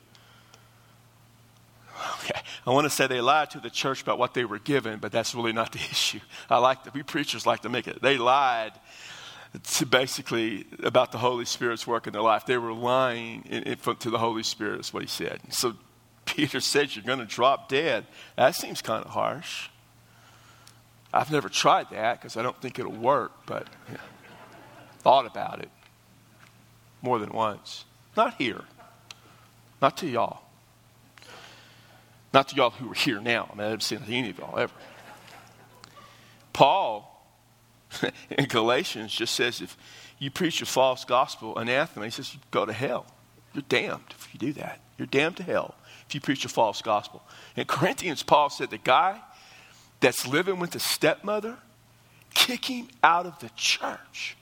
Okay. 2.23 2.39
I 2.65 2.69
want 2.71 2.85
to 2.85 2.89
say 2.89 3.07
they 3.07 3.19
lied 3.19 3.49
to 3.51 3.59
the 3.59 3.69
church 3.69 4.01
about 4.01 4.17
what 4.19 4.33
they 4.33 4.45
were 4.45 4.59
given, 4.59 4.99
but 4.99 5.11
that's 5.11 5.35
really 5.35 5.51
not 5.51 5.73
the 5.73 5.79
issue. 5.91 6.21
I 6.49 6.59
like 6.59 6.85
that 6.85 6.93
we 6.93 7.03
preachers 7.03 7.45
like 7.45 7.63
to 7.63 7.69
make 7.69 7.89
it. 7.89 8.01
They 8.01 8.17
lied 8.17 8.71
to 9.75 9.85
basically 9.85 10.65
about 10.83 11.11
the 11.11 11.17
Holy 11.17 11.43
Spirit's 11.43 11.85
work 11.85 12.07
in 12.07 12.13
their 12.13 12.21
life. 12.21 12.45
They 12.45 12.57
were 12.57 12.71
lying 12.71 13.43
in, 13.49 13.63
in, 13.63 13.77
to 13.77 14.09
the 14.09 14.19
Holy 14.19 14.43
Spirit, 14.43 14.79
is 14.79 14.93
what 14.93 15.03
he 15.03 15.09
said. 15.09 15.41
So 15.49 15.73
Peter 16.23 16.61
said, 16.61 16.95
You're 16.95 17.03
going 17.03 17.19
to 17.19 17.25
drop 17.25 17.67
dead. 17.67 18.05
That 18.37 18.55
seems 18.55 18.81
kind 18.81 19.03
of 19.03 19.11
harsh. 19.11 19.67
I've 21.13 21.31
never 21.31 21.49
tried 21.49 21.89
that 21.91 22.19
because 22.19 22.37
I 22.37 22.41
don't 22.41 22.59
think 22.61 22.79
it'll 22.79 22.91
work, 22.91 23.31
but 23.45 23.67
thought 24.99 25.25
about 25.25 25.59
it 25.59 25.69
more 27.01 27.19
than 27.19 27.29
once. 27.29 27.85
Not 28.15 28.35
here. 28.35 28.61
Not 29.81 29.97
to 29.97 30.07
y'all. 30.07 30.41
Not 32.33 32.49
to 32.49 32.55
y'all 32.55 32.71
who 32.71 32.91
are 32.91 32.95
here 32.95 33.21
now. 33.21 33.49
I 33.51 33.55
mean, 33.55 33.61
I 33.61 33.69
haven't 33.69 33.83
seen 33.83 34.01
any 34.07 34.29
of 34.31 34.39
y'all 34.39 34.57
ever. 34.57 34.73
Paul 36.53 37.25
in 38.31 38.45
Galatians 38.45 39.13
just 39.13 39.35
says 39.35 39.61
if 39.61 39.77
you 40.19 40.31
preach 40.31 40.61
a 40.61 40.65
false 40.65 41.05
gospel, 41.05 41.57
anathema, 41.57 42.05
he 42.05 42.11
says 42.11 42.35
go 42.51 42.65
to 42.65 42.73
hell. 42.73 43.05
You're 43.53 43.63
damned 43.69 44.03
if 44.09 44.33
you 44.33 44.39
do 44.39 44.53
that. 44.53 44.81
You're 44.97 45.07
damned 45.07 45.37
to 45.37 45.43
hell 45.43 45.75
if 46.07 46.15
you 46.15 46.21
preach 46.21 46.43
a 46.45 46.49
false 46.49 46.81
gospel. 46.81 47.23
In 47.55 47.65
Corinthians, 47.65 48.23
Paul 48.23 48.49
said 48.49 48.71
the 48.71 48.77
guy 48.77 49.19
that's 49.99 50.27
living 50.27 50.59
with 50.59 50.75
a 50.75 50.79
stepmother, 50.79 51.57
kick 52.33 52.65
him 52.65 52.87
out 53.03 53.25
of 53.25 53.39
the 53.39 53.49
church 53.55 54.37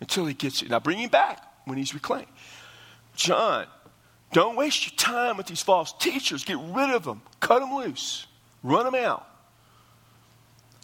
until 0.00 0.26
he 0.26 0.34
gets 0.34 0.62
it. 0.62 0.70
Now 0.70 0.80
bring 0.80 0.98
him 0.98 1.10
back 1.10 1.42
when 1.64 1.78
he's 1.78 1.94
reclaimed. 1.94 2.28
John, 3.14 3.66
don't 4.32 4.56
waste 4.56 4.86
your 4.86 4.96
time 4.96 5.36
with 5.36 5.46
these 5.46 5.62
false 5.62 5.92
teachers. 5.92 6.44
Get 6.44 6.58
rid 6.58 6.90
of 6.90 7.04
them. 7.04 7.22
Cut 7.40 7.60
them 7.60 7.74
loose. 7.74 8.26
Run 8.62 8.84
them 8.84 8.94
out. 8.94 9.26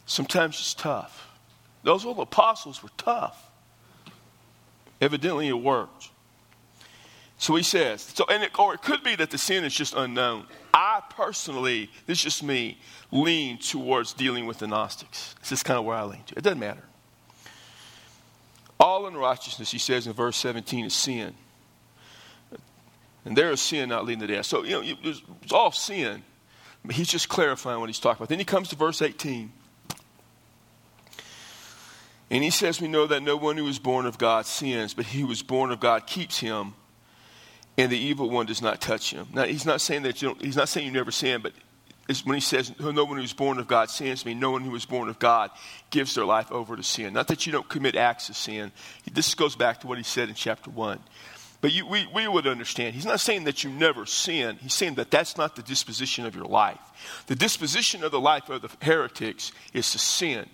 Sometimes 0.07 0.57
it's 0.57 0.75
tough. 0.75 1.29
Those 1.83 2.05
old 2.05 2.19
apostles 2.19 2.83
were 2.83 2.91
tough. 2.97 3.51
Evidently, 5.01 5.49
it 5.49 5.53
worked. 5.53 6.11
So 7.39 7.57
he 7.57 7.65
says, 7.65 8.03
so, 8.03 8.25
and 8.31 8.45
it, 8.45 8.57
or 8.57 8.75
it 8.75 8.83
could 8.83 9.03
be 9.03 9.17
that 9.17 9.31
the 9.31 9.39
sin 9.39 9.65
is 9.65 9.75
just 9.75 9.95
unknown. 9.95 10.47
I 10.73 11.03
personally, 11.11 11.91
this 12.07 12.19
is 12.19 12.25
just 12.25 12.43
me, 12.45 12.79
lean 13.13 13.59
towards 13.59 14.15
dealing 14.15 14.47
with 14.47 14.59
the 14.59 14.67
Gnostics. 14.67 15.35
This 15.41 15.53
is 15.53 15.63
kind 15.63 15.79
of 15.79 15.85
where 15.85 15.97
I 15.97 16.03
lean 16.05 16.25
to. 16.27 16.35
It 16.37 16.43
doesn't 16.43 16.59
matter. 16.59 16.83
All 18.81 19.07
unrighteousness, 19.07 19.71
he 19.71 19.79
says 19.79 20.09
in 20.09 20.13
verse 20.15 20.37
17, 20.39 20.87
is 20.87 20.95
sin. 20.95 21.35
And 23.25 23.37
there 23.37 23.53
is 23.53 23.61
sin 23.61 23.91
not 23.91 24.05
leading 24.05 24.27
to 24.27 24.35
death. 24.35 24.47
So, 24.47 24.65
you 24.65 24.71
know, 24.71 24.97
it's 25.05 25.53
all 25.53 25.71
sin. 25.71 26.25
But 26.85 26.97
he's 26.97 27.09
just 27.09 27.29
clarifying 27.29 27.79
what 27.79 27.89
he's 27.89 28.01
talking 28.01 28.23
about. 28.23 28.29
Then 28.29 28.41
he 28.41 28.45
comes 28.45 28.69
to 28.71 28.77
verse 28.77 29.01
18. 29.01 29.53
And 32.31 32.43
he 32.43 32.51
says, 32.51 32.81
We 32.81 32.89
know 32.89 33.07
that 33.07 33.23
no 33.23 33.37
one 33.37 33.57
who 33.57 33.67
is 33.69 33.79
born 33.79 34.07
of 34.07 34.19
God 34.19 34.47
sins, 34.47 34.95
but 34.95 35.07
he 35.07 35.21
who 35.21 35.31
is 35.31 35.43
born 35.43 35.71
of 35.71 35.79
God 35.79 36.07
keeps 36.07 36.39
him, 36.39 36.75
and 37.79 37.93
the 37.93 37.99
evil 37.99 38.31
one 38.31 38.47
does 38.47 38.63
not 38.63 38.81
touch 38.81 39.13
him. 39.13 39.29
Now, 39.33 39.45
he's 39.45 39.67
not 39.67 39.81
saying 39.81 40.03
that 40.03 40.23
you 40.23 40.37
he's 40.41 40.57
not 40.57 40.69
saying 40.69 40.87
you 40.87 40.93
never 40.93 41.11
sin, 41.11 41.41
but 41.43 41.53
is 42.09 42.25
when 42.25 42.35
he 42.35 42.41
says, 42.41 42.73
No 42.79 43.05
one 43.05 43.17
who 43.17 43.23
is 43.23 43.33
born 43.33 43.59
of 43.59 43.69
God 43.69 43.91
sins 43.91 44.25
me, 44.25 44.35
no 44.35 44.51
one 44.51 44.63
who 44.63 44.75
is 44.75 44.85
born 44.85 45.09
of 45.09 45.19
God 45.19 45.51
gives 45.91 46.15
their 46.15 46.25
life 46.25 46.51
over 46.51 46.77
to 46.77 46.83
sin. 46.83 47.13
Not 47.13 47.29
that 47.29 47.47
you 47.47 47.53
don't 47.53 47.69
commit 47.69 47.97
acts 47.97 48.29
of 48.29 48.37
sin. 48.37 48.73
This 49.13 49.35
goes 49.35 49.57
back 49.57 49.81
to 49.81 49.87
what 49.87 49.99
he 49.99 50.05
said 50.05 50.29
in 50.29 50.35
chapter 50.35 50.71
1. 50.71 50.99
But 51.61 51.73
you, 51.73 51.87
we, 51.87 52.07
we 52.13 52.27
would 52.27 52.49
understand. 52.49 52.95
He's 52.95 53.07
not 53.07 53.21
saying 53.21 53.45
that 53.45 53.63
you 53.63 53.71
never 53.71 54.05
sin. 54.05 54.59
He's 54.61 54.75
saying 54.75 54.97
that 54.97 55.13
that's 55.13 55.37
not 55.37 55.55
the 55.55 55.63
disposition 55.63 56.27
of 56.27 56.35
your 56.35 56.45
life. 56.45 56.81
The 57.29 57.37
disposition 57.37 58.03
of 58.03 58.11
the 58.11 58.21
life 58.21 58.49
of 58.49 58.63
the 58.63 58.71
heretics 58.85 59.53
is 59.73 59.93
to 59.93 59.99
sin 59.99 60.49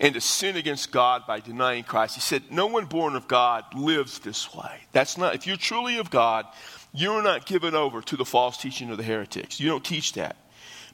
and 0.00 0.14
to 0.14 0.20
sin 0.22 0.56
against 0.56 0.90
God 0.90 1.26
by 1.26 1.40
denying 1.40 1.84
Christ. 1.84 2.14
He 2.14 2.22
said, 2.22 2.42
No 2.50 2.66
one 2.66 2.86
born 2.86 3.16
of 3.16 3.28
God 3.28 3.64
lives 3.74 4.18
this 4.18 4.52
way. 4.54 4.80
That's 4.92 5.18
not, 5.18 5.34
if 5.34 5.46
you're 5.46 5.58
truly 5.58 5.98
of 5.98 6.10
God, 6.10 6.46
you're 6.94 7.22
not 7.22 7.44
given 7.44 7.74
over 7.74 8.00
to 8.00 8.16
the 8.16 8.24
false 8.24 8.56
teaching 8.56 8.90
of 8.90 8.96
the 8.96 9.02
heretics. 9.02 9.60
You 9.60 9.68
don't 9.68 9.84
teach 9.84 10.14
that. 10.14 10.36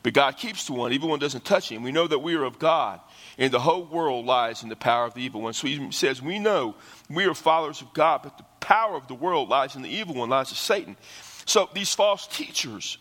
But 0.03 0.15
God 0.15 0.37
keeps 0.37 0.67
the 0.67 0.73
one, 0.73 0.93
evil 0.93 1.11
one 1.11 1.19
doesn't 1.19 1.45
touch 1.45 1.71
him. 1.71 1.83
We 1.83 1.93
know 1.93 2.07
that 2.07 2.21
we 2.21 2.35
are 2.35 2.45
of 2.45 2.59
God, 2.59 3.01
and 3.37 3.53
the 3.53 3.61
whole 3.61 3.85
world 3.85 4.25
lies 4.25 4.63
in 4.63 4.71
the 4.71 4.77
power 4.77 5.05
of 5.05 5.15
the 5.15 5.23
evil 5.23 5.43
one. 5.43 5.53
So 5.53 5.67
he 5.67 5.93
says, 5.93 6.23
We 6.23 6.39
know 6.39 6.75
we 7.11 7.27
are 7.27 7.35
followers 7.35 7.83
of 7.83 7.93
God, 7.93 8.21
but 8.23 8.39
the 8.39 8.45
power 8.61 8.97
of 8.97 9.09
the 9.09 9.15
world 9.15 9.51
lies 9.51 9.77
in 9.77 9.83
the 9.83 9.91
evil 9.91 10.15
one, 10.15 10.31
lies 10.31 10.51
in 10.51 10.57
Satan. 10.57 10.97
So 11.45 11.69
these 11.75 11.95
false 11.95 12.27
teachers 12.27 12.97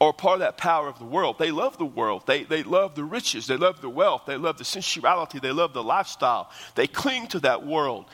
are 0.00 0.12
part 0.12 0.34
of 0.34 0.40
that 0.40 0.58
power 0.58 0.88
of 0.88 0.98
the 0.98 1.04
world. 1.04 1.38
They 1.38 1.50
love 1.50 1.78
the 1.78 1.86
world. 1.86 2.26
They, 2.26 2.44
they 2.44 2.62
love 2.62 2.94
the 2.94 3.04
riches. 3.04 3.46
They 3.46 3.56
love 3.56 3.80
the 3.80 3.88
wealth. 3.88 4.22
They 4.26 4.36
love 4.36 4.58
the 4.58 4.64
sensuality. 4.64 5.38
They 5.38 5.52
love 5.52 5.72
the 5.72 5.82
lifestyle. 5.82 6.50
They 6.74 6.86
cling 6.86 7.28
to 7.28 7.40
that 7.40 7.66
world. 7.66 8.06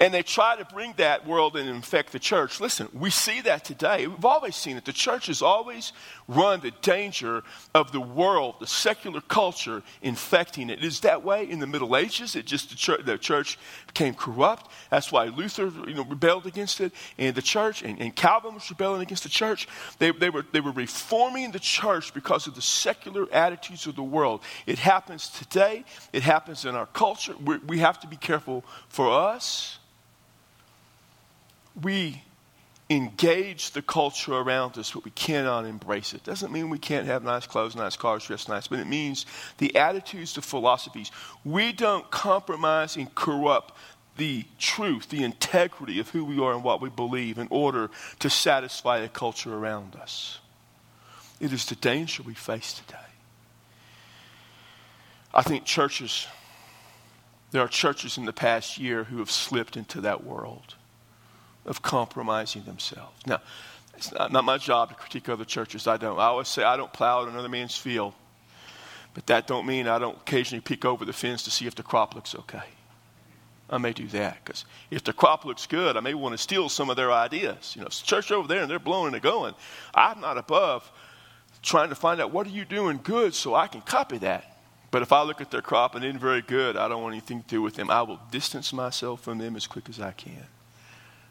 And 0.00 0.12
they 0.12 0.22
try 0.22 0.56
to 0.56 0.64
bring 0.64 0.92
that 0.96 1.24
world 1.24 1.56
and 1.56 1.68
infect 1.68 2.10
the 2.10 2.18
church. 2.18 2.60
Listen, 2.60 2.88
we 2.92 3.10
see 3.10 3.40
that 3.42 3.64
today. 3.64 4.08
We've 4.08 4.24
always 4.24 4.56
seen 4.56 4.76
it. 4.76 4.84
The 4.84 4.92
church 4.92 5.28
has 5.28 5.40
always 5.40 5.92
run 6.26 6.60
the 6.60 6.72
danger 6.82 7.44
of 7.76 7.92
the 7.92 8.00
world, 8.00 8.56
the 8.58 8.66
secular 8.66 9.20
culture, 9.20 9.84
infecting 10.02 10.68
it. 10.68 10.80
It 10.80 10.84
is 10.84 11.00
that 11.00 11.22
way 11.22 11.48
in 11.48 11.60
the 11.60 11.68
Middle 11.68 11.96
Ages. 11.96 12.34
It 12.34 12.44
just 12.44 12.70
the 12.70 12.76
church, 12.76 13.04
the 13.04 13.18
church 13.18 13.56
became 13.86 14.14
corrupt. 14.14 14.68
That's 14.90 15.12
why 15.12 15.26
Luther 15.26 15.70
you 15.86 15.94
know, 15.94 16.04
rebelled 16.04 16.46
against 16.46 16.80
it, 16.80 16.92
and 17.16 17.32
the 17.36 17.42
church, 17.42 17.82
and, 17.82 18.00
and 18.00 18.16
Calvin 18.16 18.54
was 18.54 18.68
rebelling 18.68 19.00
against 19.00 19.22
the 19.22 19.28
church. 19.28 19.68
They, 20.00 20.10
they, 20.10 20.28
were, 20.28 20.44
they 20.50 20.60
were 20.60 20.72
reforming 20.72 21.52
the 21.52 21.60
church 21.60 22.12
because 22.12 22.48
of 22.48 22.56
the 22.56 22.62
secular 22.62 23.32
attitudes 23.32 23.86
of 23.86 23.94
the 23.94 24.02
world. 24.02 24.42
It 24.66 24.80
happens 24.80 25.28
today. 25.28 25.84
It 26.12 26.24
happens 26.24 26.64
in 26.64 26.74
our 26.74 26.86
culture. 26.86 27.34
we 27.44 27.58
we 27.58 27.78
have 27.78 28.00
to 28.00 28.06
be 28.06 28.16
careful 28.16 28.64
for 28.88 29.10
us 29.10 29.78
we 31.80 32.22
engage 32.90 33.70
the 33.70 33.82
culture 33.82 34.34
around 34.34 34.76
us, 34.76 34.92
but 34.92 35.04
we 35.04 35.10
cannot 35.10 35.64
embrace 35.64 36.12
it. 36.12 36.22
Doesn't 36.22 36.52
mean 36.52 36.68
we 36.68 36.78
can't 36.78 37.06
have 37.06 37.24
nice 37.24 37.46
clothes, 37.46 37.74
nice 37.74 37.96
cars, 37.96 38.26
dress 38.26 38.48
nice, 38.48 38.66
but 38.66 38.78
it 38.78 38.86
means 38.86 39.24
the 39.58 39.74
attitudes, 39.76 40.34
the 40.34 40.42
philosophies. 40.42 41.10
We 41.44 41.72
don't 41.72 42.10
compromise 42.10 42.96
and 42.96 43.12
corrupt 43.14 43.72
the 44.16 44.44
truth, 44.58 45.08
the 45.08 45.24
integrity 45.24 45.98
of 45.98 46.10
who 46.10 46.24
we 46.24 46.38
are 46.40 46.52
and 46.52 46.62
what 46.62 46.80
we 46.80 46.90
believe 46.90 47.38
in 47.38 47.48
order 47.50 47.90
to 48.20 48.30
satisfy 48.30 49.00
the 49.00 49.08
culture 49.08 49.54
around 49.54 49.96
us. 49.96 50.38
It 51.40 51.52
is 51.52 51.64
the 51.66 51.74
danger 51.74 52.22
we 52.22 52.34
face 52.34 52.74
today. 52.74 52.98
I 55.32 55.42
think 55.42 55.64
churches, 55.64 56.28
there 57.50 57.62
are 57.62 57.68
churches 57.68 58.18
in 58.18 58.24
the 58.24 58.32
past 58.32 58.78
year 58.78 59.04
who 59.04 59.18
have 59.18 59.32
slipped 59.32 59.76
into 59.76 60.00
that 60.02 60.22
world 60.22 60.76
of 61.66 61.82
compromising 61.82 62.64
themselves. 62.64 63.26
Now, 63.26 63.40
it's 63.96 64.12
not, 64.12 64.32
not 64.32 64.44
my 64.44 64.58
job 64.58 64.90
to 64.90 64.94
critique 64.94 65.28
other 65.28 65.44
churches. 65.44 65.86
I 65.86 65.96
don't. 65.96 66.18
I 66.18 66.26
always 66.26 66.48
say 66.48 66.62
I 66.62 66.76
don't 66.76 66.92
plow 66.92 67.22
in 67.22 67.28
another 67.28 67.48
man's 67.48 67.76
field. 67.76 68.12
But 69.14 69.26
that 69.28 69.46
don't 69.46 69.66
mean 69.66 69.86
I 69.86 69.98
don't 69.98 70.16
occasionally 70.16 70.60
peek 70.60 70.84
over 70.84 71.04
the 71.04 71.12
fence 71.12 71.44
to 71.44 71.50
see 71.50 71.66
if 71.66 71.76
the 71.76 71.84
crop 71.84 72.14
looks 72.14 72.34
okay. 72.34 72.64
I 73.70 73.78
may 73.78 73.92
do 73.92 74.06
that 74.08 74.44
because 74.44 74.64
if 74.90 75.04
the 75.04 75.12
crop 75.12 75.44
looks 75.44 75.66
good, 75.66 75.96
I 75.96 76.00
may 76.00 76.14
want 76.14 76.34
to 76.34 76.38
steal 76.38 76.68
some 76.68 76.90
of 76.90 76.96
their 76.96 77.12
ideas. 77.12 77.74
You 77.76 77.82
know, 77.82 77.88
church 77.88 78.30
over 78.30 78.46
there 78.46 78.62
and 78.62 78.70
they're 78.70 78.78
blowing 78.78 79.14
and 79.14 79.22
going. 79.22 79.54
I'm 79.94 80.20
not 80.20 80.36
above 80.36 80.90
trying 81.62 81.88
to 81.88 81.94
find 81.94 82.20
out 82.20 82.30
what 82.30 82.46
are 82.46 82.50
you 82.50 82.64
doing 82.64 83.00
good 83.02 83.34
so 83.34 83.54
I 83.54 83.68
can 83.68 83.80
copy 83.80 84.18
that. 84.18 84.58
But 84.90 85.02
if 85.02 85.12
I 85.12 85.22
look 85.22 85.40
at 85.40 85.50
their 85.50 85.62
crop 85.62 85.94
and 85.94 86.04
it 86.04 86.08
ain't 86.08 86.20
very 86.20 86.42
good, 86.42 86.76
I 86.76 86.88
don't 86.88 87.02
want 87.02 87.14
anything 87.14 87.42
to 87.42 87.48
do 87.48 87.62
with 87.62 87.74
them. 87.74 87.90
I 87.90 88.02
will 88.02 88.20
distance 88.30 88.72
myself 88.72 89.22
from 89.22 89.38
them 89.38 89.56
as 89.56 89.66
quick 89.66 89.88
as 89.88 90.00
I 90.00 90.12
can 90.12 90.46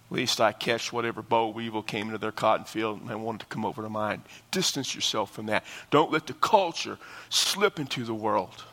least 0.10 0.40
I 0.40 0.52
catch 0.52 0.94
whatever 0.94 1.22
boll 1.22 1.54
weevil 1.54 1.82
came 1.82 2.08
into 2.08 2.18
their 2.18 2.32
cotton 2.32 2.66
field 2.66 3.02
and 3.02 3.10
I 3.10 3.16
wanted 3.16 3.42
to 3.42 3.46
come 3.48 3.66
over 3.66 3.82
to 3.82 3.90
mine. 3.90 4.24
Distance 4.52 4.94
yourself 4.94 5.32
from 5.32 5.48
that. 5.48 5.64
Don't 5.90 6.12
let 6.12 6.28
the 6.28 6.34
culture 6.34 6.98
slip 7.30 7.80
into 7.80 8.04
the 8.04 8.14
world 8.14 8.64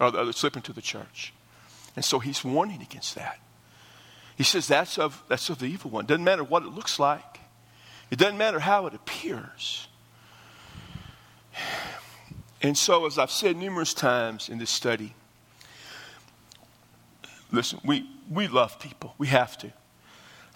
or 0.00 0.32
slip 0.32 0.56
into 0.56 0.72
the 0.72 0.82
church. 0.82 1.32
And 1.96 2.04
so 2.04 2.18
he's 2.18 2.44
warning 2.44 2.82
against 2.82 3.14
that. 3.14 3.38
He 4.36 4.44
says 4.44 4.68
that's 4.68 4.98
of, 4.98 5.22
that's 5.28 5.50
of 5.50 5.58
the 5.58 5.66
evil 5.66 5.90
one. 5.90 6.06
Doesn't 6.06 6.24
matter 6.24 6.44
what 6.44 6.62
it 6.62 6.68
looks 6.68 6.98
like, 6.98 7.40
it 8.10 8.18
doesn't 8.18 8.38
matter 8.38 8.60
how 8.60 8.86
it 8.86 8.94
appears. 8.94 9.88
And 12.62 12.76
so, 12.76 13.06
as 13.06 13.18
I've 13.18 13.30
said 13.30 13.56
numerous 13.56 13.94
times 13.94 14.48
in 14.48 14.58
this 14.58 14.70
study, 14.70 15.14
listen, 17.52 17.80
we, 17.84 18.08
we 18.30 18.48
love 18.48 18.80
people. 18.80 19.14
We 19.16 19.28
have 19.28 19.56
to. 19.58 19.72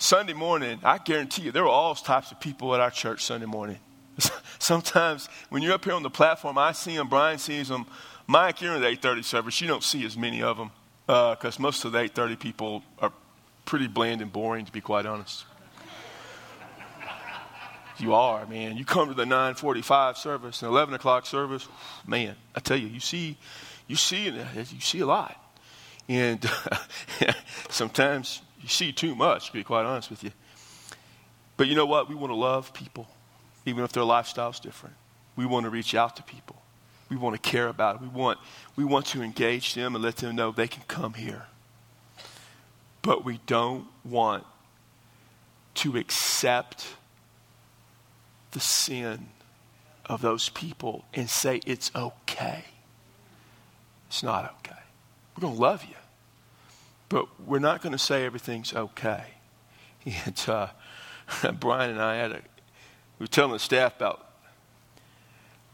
Sunday 0.03 0.33
morning, 0.33 0.81
I 0.83 0.99
guarantee 0.99 1.43
you, 1.43 1.53
there 1.53 1.63
were 1.63 1.69
all 1.69 1.95
types 1.95 2.33
of 2.33 2.41
people 2.41 2.75
at 2.75 2.81
our 2.81 2.91
church 2.91 3.25
Sunday 3.25 3.47
morning. 3.47 3.79
Sometimes 4.59 5.29
when 5.49 5.63
you're 5.63 5.75
up 5.75 5.85
here 5.85 5.95
on 5.95 6.03
the 6.03 6.11
platform, 6.11 6.59
I 6.59 6.73
see 6.73 6.97
them, 6.97 7.09
Brian 7.09 7.39
sees 7.39 7.69
them. 7.69 7.87
Mike, 8.27 8.61
you're 8.61 8.75
in 8.75 8.81
the 8.81 8.89
8:30 8.89 9.25
service. 9.25 9.61
You 9.61 9.69
don't 9.69 9.85
see 9.85 10.05
as 10.05 10.17
many 10.17 10.43
of 10.43 10.57
them 10.57 10.73
because 11.07 11.57
uh, 11.61 11.63
most 11.63 11.85
of 11.85 11.93
the 11.93 12.01
8:30 12.01 12.37
people 12.37 12.83
are 12.99 13.13
pretty 13.65 13.87
bland 13.87 14.23
and 14.23 14.33
boring, 14.33 14.65
to 14.65 14.73
be 14.73 14.81
quite 14.81 15.07
honest. 15.07 15.45
You 17.99 18.15
are, 18.15 18.45
man. 18.47 18.77
You 18.77 18.85
come 18.85 19.07
to 19.07 19.15
the 19.15 19.25
9:45 19.25 20.17
service 20.17 20.63
and 20.63 20.69
11 20.69 20.95
o'clock 20.95 21.27
service, 21.27 21.69
man. 22.05 22.35
I 22.57 22.59
tell 22.61 22.77
you, 22.77 22.89
you 22.89 22.99
see, 22.99 23.37
you 23.87 23.95
see, 23.95 24.25
you 24.25 24.81
see 24.81 24.99
a 24.99 25.07
lot, 25.07 25.37
and 26.09 26.45
sometimes 27.69 28.43
you 28.63 28.69
see 28.69 28.93
too 28.93 29.15
much, 29.15 29.49
to 29.49 29.53
be 29.53 29.65
quite 29.65 29.85
honest 29.85 30.09
with 30.09 30.23
you. 30.25 30.31
But 31.57 31.67
you 31.69 31.75
know 31.75 31.87
what? 31.87 32.09
We 32.09 32.15
want 32.15 32.31
to 32.31 32.37
love 32.37 32.73
people, 32.73 33.09
even 33.67 33.85
if 33.85 33.93
their 33.93 34.05
lifestyle's 34.05 34.61
different. 34.61 34.97
We 35.37 35.47
want 35.47 35.65
to 35.65 35.71
reach 35.71 35.95
out 35.95 36.17
to 36.17 36.23
people. 36.23 36.57
We 37.09 37.17
want 37.17 37.35
to 37.35 37.51
care 37.51 37.69
about 37.69 37.97
it. 37.97 38.03
We 38.03 38.09
want, 38.09 38.39
we 38.77 38.85
want 38.85 39.07
to 39.07 39.23
engage 39.23 39.75
them 39.75 39.95
and 39.95 40.03
let 40.03 40.17
them 40.17 40.35
know 40.37 40.53
they 40.53 40.69
can 40.69 40.83
come 40.89 41.15
here. 41.15 41.47
But 43.03 43.25
we 43.25 43.41
don't 43.47 43.87
want 44.05 44.47
to 45.75 45.97
accept 45.97 46.95
the 48.53 48.61
sin 48.61 49.29
of 50.07 50.23
those 50.23 50.49
people 50.51 51.05
and 51.13 51.29
say 51.29 51.61
it's 51.67 51.91
okay. 51.95 52.65
It's 54.09 54.23
not 54.23 54.45
okay. 54.59 54.79
We're 55.37 55.43
going 55.43 55.55
to 55.55 55.61
love 55.61 55.85
you. 55.85 55.97
But 57.13 57.29
we're 57.47 57.59
not 57.59 57.83
going 57.83 57.93
to 57.93 57.99
say 57.99 58.25
everything's 58.25 58.75
okay. 58.75 59.25
And 60.25 60.45
uh, 60.49 60.69
Brian 61.61 61.91
and 61.91 62.01
I 62.01 62.17
had 62.17 62.33
a, 62.33 62.37
we 63.19 63.25
were 63.25 63.27
telling 63.29 63.53
the 63.53 63.61
staff 63.61 63.95
about, 63.95 64.27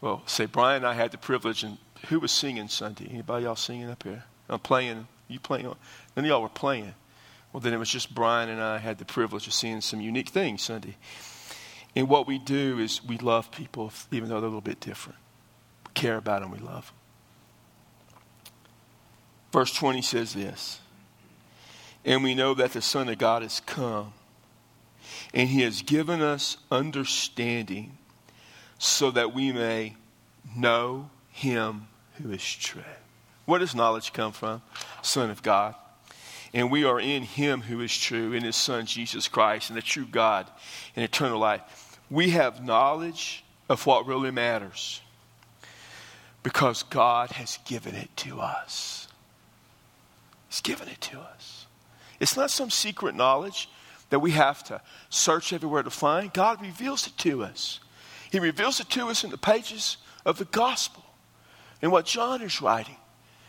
well, 0.01 0.21
say 0.27 0.45
Brian 0.45 0.83
and 0.83 0.85
I 0.85 0.93
had 0.93 1.11
the 1.11 1.17
privilege, 1.17 1.63
and 1.63 1.77
who 2.09 2.19
was 2.19 2.31
singing 2.31 2.67
Sunday? 2.67 3.07
Anybody 3.09 3.45
y'all 3.45 3.55
singing 3.55 3.89
up 3.89 4.03
here? 4.03 4.25
I'm 4.49 4.59
playing, 4.59 5.07
you 5.29 5.39
playing? 5.39 5.63
None 5.63 5.75
of 6.17 6.25
y'all 6.25 6.41
were 6.41 6.49
playing. 6.49 6.93
Well, 7.53 7.61
then 7.61 7.73
it 7.73 7.77
was 7.77 7.89
just 7.89 8.13
Brian 8.13 8.49
and 8.49 8.61
I 8.61 8.77
had 8.77 8.99
the 8.99 9.05
privilege 9.05 9.47
of 9.47 9.53
seeing 9.53 9.81
some 9.81 10.01
unique 10.01 10.29
things 10.29 10.61
Sunday. 10.61 10.97
And 11.95 12.07
what 12.09 12.27
we 12.27 12.37
do 12.37 12.77
is 12.77 13.03
we 13.03 13.17
love 13.17 13.49
people, 13.49 13.93
even 14.11 14.27
though 14.27 14.35
they're 14.41 14.49
a 14.49 14.51
little 14.51 14.61
bit 14.61 14.81
different. 14.81 15.17
We 15.87 15.93
care 15.93 16.17
about 16.17 16.41
them, 16.41 16.51
we 16.51 16.59
love 16.59 16.87
them. 16.87 18.51
Verse 19.53 19.73
20 19.73 20.01
says 20.03 20.33
this 20.33 20.81
and 22.05 22.23
we 22.23 22.33
know 22.33 22.53
that 22.53 22.73
the 22.73 22.81
Son 22.81 23.09
of 23.09 23.17
God 23.17 23.41
has 23.41 23.59
come. 23.59 24.13
And 25.33 25.49
he 25.49 25.61
has 25.61 25.81
given 25.81 26.21
us 26.21 26.57
understanding 26.71 27.97
so 28.77 29.11
that 29.11 29.33
we 29.33 29.51
may 29.51 29.95
know 30.55 31.09
him 31.31 31.87
who 32.15 32.31
is 32.31 32.43
true. 32.43 32.81
Where 33.45 33.59
does 33.59 33.75
knowledge 33.75 34.13
come 34.13 34.31
from? 34.31 34.61
Son 35.01 35.29
of 35.29 35.43
God. 35.43 35.75
And 36.53 36.71
we 36.71 36.83
are 36.83 36.99
in 36.99 37.23
him 37.23 37.61
who 37.61 37.81
is 37.81 37.95
true, 37.95 38.33
in 38.33 38.43
his 38.43 38.55
Son 38.55 38.85
Jesus 38.85 39.27
Christ, 39.27 39.69
and 39.69 39.77
the 39.77 39.81
true 39.81 40.05
God 40.05 40.47
and 40.95 41.03
eternal 41.03 41.39
life. 41.39 41.99
We 42.09 42.31
have 42.31 42.63
knowledge 42.63 43.43
of 43.67 43.85
what 43.85 44.07
really 44.07 44.31
matters 44.31 45.01
because 46.41 46.83
God 46.83 47.31
has 47.31 47.59
given 47.65 47.93
it 47.95 48.09
to 48.17 48.39
us. 48.39 49.07
He's 50.49 50.61
given 50.61 50.87
it 50.87 51.01
to 51.01 51.19
us. 51.19 51.58
It's 52.19 52.35
not 52.35 52.51
some 52.51 52.69
secret 52.69 53.15
knowledge 53.15 53.69
that 54.09 54.19
we 54.19 54.31
have 54.31 54.63
to 54.65 54.81
search 55.09 55.53
everywhere 55.53 55.83
to 55.83 55.89
find. 55.89 56.33
God 56.33 56.61
reveals 56.61 57.07
it 57.07 57.17
to 57.19 57.43
us. 57.43 57.79
He 58.31 58.39
reveals 58.39 58.79
it 58.79 58.89
to 58.91 59.07
us 59.07 59.23
in 59.23 59.29
the 59.29 59.37
pages 59.37 59.97
of 60.25 60.37
the 60.37 60.45
gospel, 60.45 61.03
in 61.81 61.91
what 61.91 62.05
John 62.05 62.41
is 62.41 62.61
writing. 62.61 62.97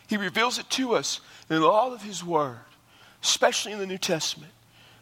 He 0.07 0.17
reveals 0.17 0.59
it 0.59 0.69
to 0.71 0.95
us 0.95 1.21
in 1.49 1.63
all 1.63 1.93
of 1.93 2.03
his 2.03 2.25
word, 2.25 2.59
especially 3.23 3.73
in 3.73 3.79
the 3.79 3.87
New 3.87 3.99
Testament, 3.99 4.53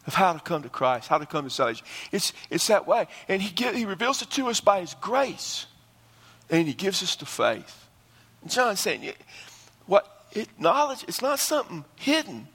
of 0.07 0.15
how 0.15 0.33
to 0.33 0.41
come 0.41 0.63
to 0.63 0.69
Christ, 0.69 1.09
how 1.09 1.19
to 1.19 1.27
come 1.27 1.45
to 1.45 1.51
salvation. 1.51 1.87
It's, 2.13 2.33
it's 2.51 2.67
that 2.69 2.87
way. 2.87 3.07
And 3.29 3.43
he, 3.43 3.51
give, 3.51 3.75
he 3.75 3.85
reveals 3.85 4.23
it 4.23 4.31
to 4.31 4.49
us 4.49 4.61
by 4.61 4.81
his 4.81 4.95
grace, 4.95 5.67
and 6.51 6.67
he 6.67 6.75
gives 6.75 7.03
us 7.03 7.17
the 7.17 7.27
faith. 7.27 7.87
And 8.43 8.51
John's 8.51 8.81
saying, 8.81 9.13
what 9.87 10.27
it, 10.33 10.49
knowledge, 10.59 11.05
it's 11.07 11.23
not 11.23 11.39
something 11.39 11.85
hidden. 11.97 12.49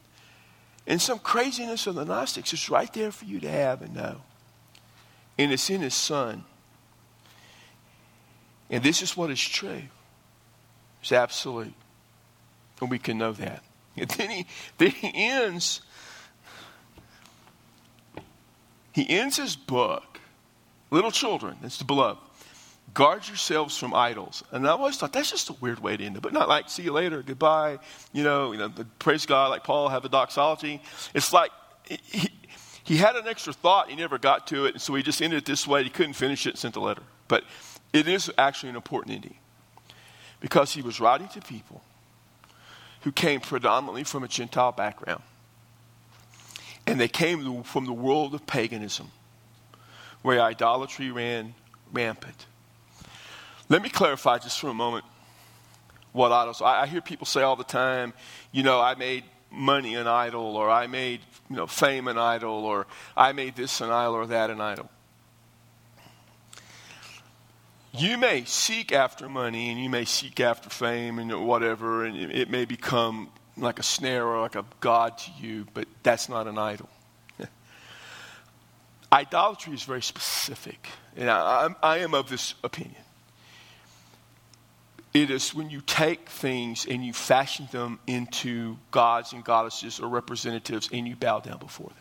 And 0.86 1.02
some 1.02 1.20
craziness 1.20 1.88
of 1.88 1.96
the 1.96 2.06
Gnostics 2.06 2.54
is 2.54 2.70
right 2.70 2.92
there 2.94 3.12
for 3.12 3.26
you 3.26 3.40
to 3.40 3.50
have 3.50 3.82
and 3.82 3.96
know. 3.96 4.22
And 5.38 5.52
it's 5.52 5.70
in 5.70 5.82
His 5.82 5.96
Son. 5.96 6.44
And 8.70 8.84
this 8.84 9.02
is 9.02 9.16
what 9.16 9.30
is 9.32 9.42
true. 9.42 9.84
It's 11.02 11.12
absolute. 11.12 11.74
And 12.82 12.90
we 12.90 13.00
can 13.00 13.18
know 13.18 13.34
that. 13.34 13.64
And 13.96 14.10
then 14.10 14.30
he, 14.32 14.48
then 14.80 14.90
he 14.90 15.12
ends. 15.14 15.82
He 18.92 19.08
ends 19.08 19.38
his 19.38 19.56
book 19.56 20.14
little 20.94 21.12
children, 21.12 21.58
that's 21.62 21.78
the 21.78 21.84
beloved, 21.84 22.22
guard 22.94 23.28
yourselves 23.28 23.78
from 23.78 23.94
idols. 23.94 24.44
And 24.52 24.68
I 24.68 24.72
always 24.72 24.98
thought 24.98 25.14
that's 25.14 25.32
just 25.32 25.50
a 25.50 25.54
weird 25.54 25.80
way 25.80 25.98
to 25.98 26.04
end 26.04 26.18
it, 26.18 26.22
but 26.22 26.34
not 26.34 26.48
like 26.48 26.70
see 26.70 26.84
you 26.84 26.94
later, 26.94 27.22
goodbye, 27.22 27.80
you 28.12 28.24
know, 28.24 28.52
you 28.52 28.60
know, 28.60 28.72
praise 29.00 29.26
God, 29.26 29.50
like 29.50 29.64
Paul 29.64 29.90
have 29.90 30.06
a 30.06 30.10
doxology. 30.10 30.82
It's 31.14 31.34
like 31.34 31.52
he, 31.88 32.30
he 32.84 32.98
had 32.98 33.16
an 33.16 33.28
extra 33.28 33.54
thought, 33.54 33.90
he 33.90 33.96
never 33.96 34.18
got 34.18 34.48
to 34.48 34.66
it, 34.66 34.74
and 34.76 34.82
so 34.82 34.94
he 34.96 35.04
just 35.04 35.22
ended 35.22 35.40
it 35.40 35.46
this 35.46 35.66
way. 35.66 35.84
He 35.84 35.90
couldn't 35.90 36.14
finish 36.14 36.46
it 36.46 36.58
sent 36.58 36.76
a 36.76 36.80
letter. 36.80 37.04
But 37.28 37.44
it 37.94 38.08
is 38.08 38.32
actually 38.38 38.70
an 38.70 38.76
important 38.76 39.16
ending 39.16 39.36
because 40.40 40.74
he 40.74 40.82
was 40.82 41.00
writing 41.00 41.30
to 41.30 41.42
people 41.42 41.82
who 43.02 43.12
came 43.12 43.40
predominantly 43.40 44.04
from 44.04 44.24
a 44.24 44.28
Gentile 44.28 44.72
background. 44.72 45.24
And 46.86 47.00
they 47.00 47.08
came 47.08 47.64
from 47.64 47.86
the 47.86 47.94
world 47.94 48.34
of 48.34 48.46
paganism, 48.46 49.12
where 50.22 50.42
idolatry 50.42 51.12
ran 51.12 51.54
rampant. 51.94 52.46
Let 53.70 53.82
me 53.82 53.90
clarify 53.90 54.38
just 54.40 54.60
for 54.60 54.70
a 54.70 54.74
moment 54.74 55.06
what 56.12 56.32
idols. 56.32 56.62
I, 56.62 56.82
I 56.82 56.88
hear 56.88 57.02
people 57.02 57.26
say 57.26 57.42
all 57.42 57.56
the 57.56 57.64
time, 57.64 58.14
you 58.52 58.64
know, 58.64 58.80
I 58.80 58.96
made 58.96 59.24
money 59.52 59.96
an 59.96 60.08
idol, 60.08 60.56
or 60.56 60.70
I 60.70 60.88
made 60.88 61.22
you 61.50 61.56
know 61.56 61.68
fame 61.68 62.08
an 62.08 62.18
idol, 62.18 62.66
or 62.66 62.88
I 63.16 63.34
made 63.34 63.56
this 63.56 63.82
an 63.82 63.90
idol 63.90 64.16
or 64.16 64.28
that 64.28 64.50
an 64.50 64.62
idol. 64.62 64.90
You 67.96 68.18
may 68.18 68.44
seek 68.46 68.92
after 68.92 69.30
money 69.30 69.70
and 69.70 69.80
you 69.80 69.88
may 69.88 70.06
seek 70.06 70.40
after 70.40 70.70
fame 70.70 71.20
and 71.20 71.46
whatever, 71.46 72.06
and 72.06 72.18
it 72.18 72.50
may 72.50 72.66
become 72.66 73.30
like 73.56 73.78
a 73.78 73.84
snare 73.84 74.26
or 74.26 74.42
like 74.42 74.56
a 74.56 74.66
god 74.80 75.18
to 75.20 75.32
you, 75.40 75.68
but 75.76 75.88
that's 76.02 76.28
not 76.28 76.48
an 76.48 76.58
idol. 76.58 76.90
Idolatry 79.12 79.76
is 79.76 79.84
very 79.84 80.02
specific, 80.02 80.88
and 81.16 81.30
I, 81.30 81.70
I, 81.84 81.98
am 82.00 82.16
of 82.16 82.30
this 82.30 82.56
opinion. 82.64 83.04
It 85.14 85.30
is 85.30 85.54
when 85.54 85.70
you 85.70 85.82
take 85.82 86.28
things 86.28 86.88
and 86.88 87.06
you 87.06 87.14
fashion 87.14 87.68
them 87.72 88.00
into 88.08 88.78
gods 88.90 89.32
and 89.32 89.44
goddesses 89.44 90.00
or 90.00 90.08
representatives 90.08 90.90
and 90.92 91.08
you 91.08 91.16
bow 91.16 91.40
down 91.40 91.60
before 91.60 91.90
them. 91.90 91.98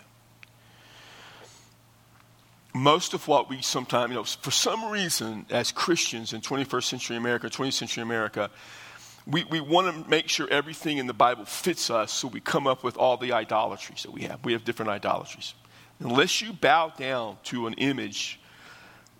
Most 2.75 3.13
of 3.13 3.29
what 3.29 3.51
we 3.51 3.61
sometimes, 3.61 4.09
you 4.09 4.15
know, 4.15 4.25
for 4.25 4.51
some 4.51 4.91
reason, 4.91 5.45
as 5.51 5.73
Christians 5.73 6.33
in 6.33 6.41
21st 6.41 6.85
century 6.85 7.17
America, 7.19 7.51
20th 7.51 7.75
century 7.75 8.03
America, 8.03 8.51
we, 9.27 9.45
we 9.45 9.61
want 9.61 9.95
to 9.95 10.11
make 10.11 10.31
sure 10.31 10.49
everything 10.49 10.97
in 10.97 11.07
the 11.07 11.13
Bible 11.13 11.45
fits 11.45 11.91
us, 11.91 12.11
so 12.11 12.29
we 12.29 12.41
come 12.41 12.67
up 12.67 12.83
with 12.83 12.97
all 12.97 13.19
the 13.19 13.33
idolatries 13.33 14.05
that 14.05 14.11
we 14.11 14.23
have. 14.23 14.43
We 14.43 14.55
have 14.55 14.65
different 14.65 14.91
idolatries. 14.91 15.53
Unless 16.01 16.41
you 16.41 16.55
bow 16.55 16.95
down 16.97 17.37
to 17.45 17.67
an 17.67 17.75
image 17.75 18.41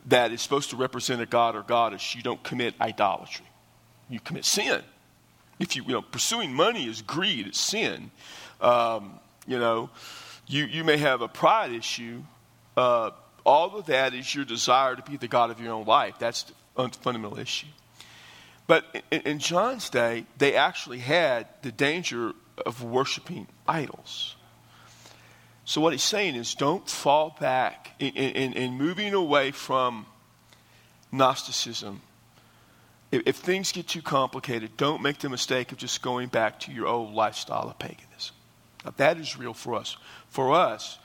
that 0.07 0.33
is 0.33 0.41
supposed 0.41 0.71
to 0.71 0.77
represent 0.77 1.21
a 1.21 1.27
god 1.27 1.55
or 1.55 1.63
goddess, 1.63 2.15
you 2.15 2.23
don't 2.23 2.43
commit 2.43 2.75
idolatry 2.81 3.45
you 4.13 4.21
commit 4.21 4.45
sin. 4.45 4.83
If 5.59 5.77
you, 5.77 5.85
you 5.85 5.93
know, 5.93 6.03
pursuing 6.03 6.53
money 6.53 6.87
is 6.87 7.03
greed, 7.03 7.47
it's 7.47 7.61
sin. 7.61 8.11
Um, 8.61 9.19
you 9.47 9.59
know, 9.59 9.91
you, 10.47 10.65
you 10.65 10.85
may 10.85 10.97
have 10.97 11.23
a 11.23 11.29
pride 11.29 11.73
issue. 11.73 12.23
Uh, 12.77 13.11
all 13.45 13.77
of 13.77 13.87
that 13.87 14.15
is 14.15 14.35
your 14.35 14.45
desire 14.45 14.97
to 14.97 15.03
be 15.03 15.17
the 15.17 15.29
God 15.29 15.51
of 15.51 15.61
your 15.61 15.73
own 15.73 15.87
life. 15.87 16.15
That's 16.19 16.45
the 16.77 16.89
fundamental 17.01 17.39
issue. 17.39 17.67
But 18.67 18.85
in, 19.11 19.21
in 19.23 19.39
John's 19.39 19.91
day, 19.91 20.27
they 20.39 20.55
actually 20.55 20.99
had 20.99 21.49
the 21.63 21.73
danger 21.73 22.33
of 22.65 22.83
worshiping 22.83 23.47
idols. 23.67 24.37
So 25.65 25.81
what 25.81 25.93
he's 25.93 26.03
saying 26.03 26.35
is 26.35 26.55
don't 26.55 26.89
fall 26.89 27.37
back 27.41 27.93
in, 27.99 28.15
in, 28.15 28.53
in 28.55 28.73
moving 28.75 29.15
away 29.15 29.53
from 29.53 30.07
Gnosticism 31.13 32.01
if, 33.13 33.23
if 33.27 33.37
things 33.37 33.71
get 33.71 33.87
too 33.87 34.03
complicated, 34.03 34.77
don't 34.77 35.03
make 35.03 35.19
the 35.19 35.29
mistake 35.29 35.71
of 35.71 35.79
just 35.79 36.03
going 36.03 36.29
back 36.29 36.59
to 36.61 36.73
your 36.73 36.89
old 36.89 37.15
lifestyle 37.15 37.69
of 37.69 37.79
paganism. 37.79 38.35
Now, 38.85 38.95
that 38.97 39.19
is 39.19 39.39
real 39.39 39.55
for 39.55 39.75
us. 39.75 39.97
For 40.29 40.53
us, 40.53 40.99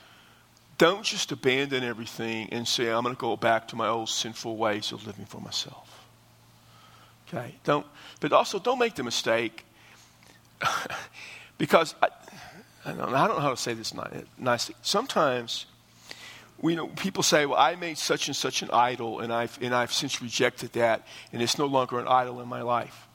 don't 0.78 1.04
just 1.04 1.30
abandon 1.30 1.84
everything 1.84 2.48
and 2.50 2.66
say, 2.66 2.88
I'm 2.88 3.02
going 3.02 3.14
to 3.14 3.20
go 3.20 3.36
back 3.36 3.68
to 3.68 3.76
my 3.76 3.88
old 3.88 4.08
sinful 4.08 4.56
ways 4.56 4.90
of 4.90 5.06
living 5.06 5.26
for 5.26 5.40
myself. 5.40 6.06
Okay? 7.28 7.54
Don't, 7.64 7.86
but 8.20 8.32
also 8.32 8.58
don't 8.58 8.78
make 8.78 8.94
the 8.94 9.04
mistake 9.04 9.66
because 11.58 11.94
I, 12.02 12.08
I, 12.86 12.92
don't, 12.92 13.14
I 13.14 13.26
don't 13.26 13.36
know 13.36 13.42
how 13.42 13.50
to 13.50 13.56
say 13.56 13.74
this 13.74 13.92
nicely. 14.38 14.74
Sometimes 14.82 15.66
we, 16.60 16.72
you 16.72 16.76
know, 16.76 16.88
people 16.88 17.22
say, 17.22 17.46
well, 17.46 17.58
I 17.58 17.76
made 17.76 17.98
such 17.98 18.26
and 18.26 18.36
such 18.36 18.62
an 18.62 18.70
idol, 18.72 19.20
and 19.20 19.32
I've, 19.32 19.56
and 19.62 19.74
I've 19.74 19.92
since 19.92 20.20
rejected 20.20 20.72
that, 20.72 21.06
and 21.32 21.40
it's 21.40 21.58
no 21.58 21.66
longer 21.66 21.98
an 21.98 22.08
idol 22.08 22.40
in 22.40 22.48
my 22.48 22.62
life. 22.62 23.06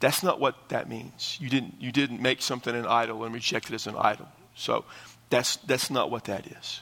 That's 0.00 0.22
not 0.22 0.40
what 0.40 0.68
that 0.70 0.88
means. 0.88 1.38
You 1.40 1.48
didn't, 1.48 1.76
you 1.80 1.92
didn't 1.92 2.20
make 2.20 2.42
something 2.42 2.74
an 2.74 2.86
idol 2.86 3.24
and 3.24 3.32
reject 3.32 3.70
it 3.70 3.74
as 3.74 3.86
an 3.86 3.94
idol. 3.96 4.28
So 4.56 4.84
that's, 5.30 5.56
that's 5.56 5.88
not 5.88 6.10
what 6.10 6.24
that 6.24 6.46
is. 6.46 6.80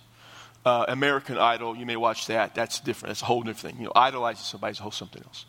Uh, 0.64 0.86
American 0.88 1.38
Idol, 1.38 1.76
you 1.76 1.84
may 1.84 1.96
watch 1.96 2.26
that. 2.28 2.54
That's 2.54 2.80
different. 2.80 3.10
That's 3.10 3.22
a 3.22 3.26
whole 3.26 3.42
different 3.42 3.74
thing. 3.74 3.82
You 3.82 3.86
know, 3.86 3.92
idolizing 3.94 4.44
somebody 4.44 4.72
is 4.72 4.78
a 4.78 4.82
whole 4.82 4.92
something 4.92 5.22
else. 5.24 5.44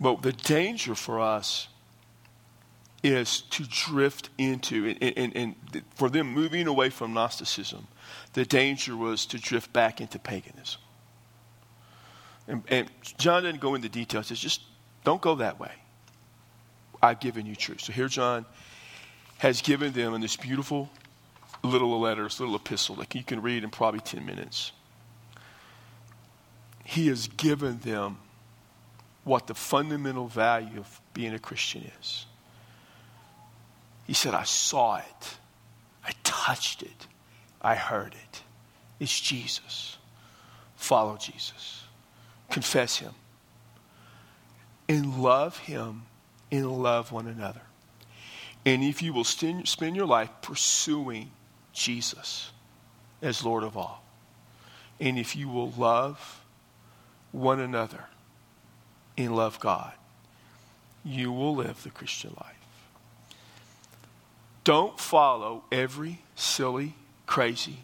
But 0.00 0.22
the 0.22 0.32
danger 0.32 0.94
for 0.94 1.20
us 1.20 1.68
is 3.02 3.42
to 3.42 3.64
drift 3.64 4.28
into, 4.36 4.96
and, 5.00 5.16
and, 5.16 5.36
and 5.36 5.54
for 5.94 6.10
them 6.10 6.28
moving 6.34 6.66
away 6.66 6.90
from 6.90 7.14
Gnosticism– 7.14 7.86
the 8.32 8.44
danger 8.44 8.96
was 8.96 9.26
to 9.26 9.38
drift 9.38 9.72
back 9.72 10.00
into 10.00 10.18
paganism. 10.18 10.80
And, 12.46 12.62
and 12.68 12.90
John 13.18 13.42
didn't 13.42 13.60
go 13.60 13.74
into 13.74 13.88
details. 13.88 14.28
He 14.28 14.34
says, 14.34 14.40
just 14.40 14.62
don't 15.04 15.20
go 15.20 15.36
that 15.36 15.58
way. 15.60 15.72
I've 17.02 17.20
given 17.20 17.46
you 17.46 17.56
truth. 17.56 17.80
So 17.80 17.92
here 17.92 18.08
John 18.08 18.44
has 19.38 19.62
given 19.62 19.92
them 19.92 20.14
in 20.14 20.20
this 20.20 20.36
beautiful 20.36 20.90
little 21.62 21.98
letter, 21.98 22.24
this 22.24 22.40
little 22.40 22.56
epistle 22.56 22.96
that 22.96 23.14
you 23.14 23.24
can 23.24 23.42
read 23.42 23.64
in 23.64 23.70
probably 23.70 24.00
10 24.00 24.24
minutes. 24.24 24.72
He 26.84 27.08
has 27.08 27.28
given 27.28 27.78
them 27.78 28.18
what 29.24 29.46
the 29.46 29.54
fundamental 29.54 30.26
value 30.26 30.78
of 30.78 31.00
being 31.14 31.34
a 31.34 31.38
Christian 31.38 31.90
is. 32.00 32.26
He 34.06 34.12
said, 34.14 34.34
I 34.34 34.42
saw 34.42 34.96
it, 34.96 35.36
I 36.04 36.12
touched 36.24 36.82
it, 36.82 37.06
I 37.60 37.74
heard 37.74 38.14
it. 38.14 38.42
It's 38.98 39.18
Jesus. 39.18 39.98
Follow 40.76 41.16
Jesus. 41.16 41.84
Confess 42.50 42.98
Him. 42.98 43.12
And 44.88 45.22
love 45.22 45.58
Him 45.58 46.02
and 46.50 46.70
love 46.82 47.12
one 47.12 47.26
another. 47.26 47.62
And 48.66 48.82
if 48.82 49.02
you 49.02 49.12
will 49.12 49.24
spend 49.24 49.96
your 49.96 50.06
life 50.06 50.30
pursuing 50.42 51.30
Jesus 51.72 52.50
as 53.22 53.44
Lord 53.44 53.62
of 53.62 53.76
all, 53.76 54.04
and 54.98 55.18
if 55.18 55.34
you 55.34 55.48
will 55.48 55.70
love 55.70 56.44
one 57.32 57.60
another 57.60 58.04
and 59.16 59.34
love 59.34 59.60
God, 59.60 59.92
you 61.04 61.32
will 61.32 61.54
live 61.54 61.82
the 61.82 61.90
Christian 61.90 62.34
life. 62.38 62.56
Don't 64.64 65.00
follow 65.00 65.64
every 65.72 66.20
silly 66.34 66.94
crazy 67.30 67.76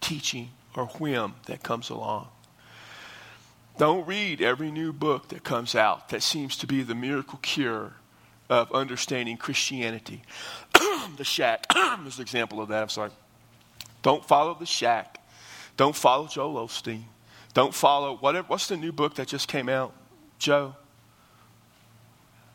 teaching 0.00 0.48
or 0.74 0.86
whim 0.86 1.34
that 1.44 1.62
comes 1.62 1.90
along. 1.90 2.26
Don't 3.76 4.06
read 4.06 4.40
every 4.40 4.70
new 4.70 4.94
book 4.94 5.28
that 5.28 5.44
comes 5.44 5.74
out 5.74 6.08
that 6.08 6.22
seems 6.22 6.56
to 6.56 6.66
be 6.66 6.82
the 6.82 6.94
miracle 6.94 7.38
cure 7.42 7.92
of 8.48 8.72
understanding 8.72 9.36
Christianity. 9.36 10.22
the 11.18 11.24
shack 11.24 11.66
is 12.06 12.16
an 12.16 12.22
example 12.22 12.62
of 12.62 12.70
that. 12.70 12.80
I'm 12.82 12.88
sorry. 12.88 13.10
Don't 14.00 14.24
follow 14.26 14.56
the 14.58 14.64
shack. 14.64 15.20
Don't 15.76 15.94
follow 15.94 16.26
Joel 16.26 16.66
Osteen. 16.66 17.02
Don't 17.52 17.74
follow 17.74 18.16
whatever. 18.16 18.46
What's 18.48 18.68
the 18.68 18.76
new 18.78 18.90
book 18.90 19.16
that 19.16 19.28
just 19.28 19.48
came 19.48 19.68
out, 19.68 19.92
Joe? 20.38 20.76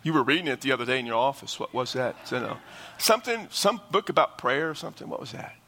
You 0.01 0.13
were 0.13 0.23
reading 0.23 0.47
it 0.47 0.61
the 0.61 0.71
other 0.71 0.85
day 0.85 0.97
in 0.97 1.05
your 1.05 1.17
office. 1.17 1.59
What 1.59 1.75
was 1.75 1.93
that? 1.93 2.15
You 2.31 2.39
know, 2.39 2.57
something, 2.97 3.47
some 3.51 3.79
book 3.91 4.09
about 4.09 4.39
prayer 4.39 4.67
or 4.67 4.75
something. 4.75 5.07
What 5.07 5.19
was 5.19 5.33
that? 5.33 5.58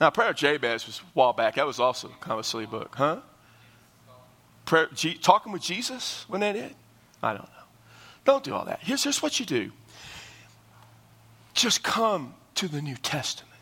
Now, 0.00 0.10
Prayer 0.10 0.30
of 0.30 0.36
Jabez 0.36 0.86
was 0.86 1.00
a 1.00 1.02
while 1.14 1.32
back. 1.32 1.54
That 1.54 1.66
was 1.66 1.78
also 1.78 2.08
kind 2.20 2.32
of 2.32 2.40
a 2.40 2.44
silly 2.44 2.66
book, 2.66 2.94
huh? 2.96 3.20
Prayer, 4.64 4.88
G, 4.94 5.14
talking 5.14 5.52
with 5.52 5.62
Jesus? 5.62 6.26
Wasn't 6.28 6.40
that 6.40 6.56
it? 6.56 6.74
I 7.22 7.32
don't 7.32 7.42
know. 7.42 7.64
Don't 8.24 8.42
do 8.42 8.54
all 8.54 8.64
that. 8.64 8.80
Here's, 8.82 9.04
here's 9.04 9.22
what 9.22 9.38
you 9.38 9.46
do 9.46 9.72
just 11.52 11.82
come 11.84 12.34
to 12.56 12.66
the 12.66 12.82
New 12.82 12.96
Testament. 12.96 13.54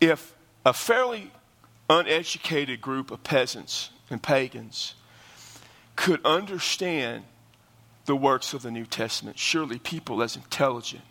If 0.00 0.34
a 0.64 0.72
fairly 0.72 1.32
uneducated 1.90 2.80
group 2.80 3.10
of 3.10 3.24
peasants 3.24 3.90
and 4.08 4.22
pagans 4.22 4.94
could 5.96 6.24
understand 6.24 7.24
the 8.06 8.14
works 8.14 8.54
of 8.54 8.62
the 8.62 8.70
New 8.70 8.86
Testament, 8.86 9.38
surely 9.38 9.78
people 9.78 10.22
as 10.22 10.36
intelligent 10.36 11.02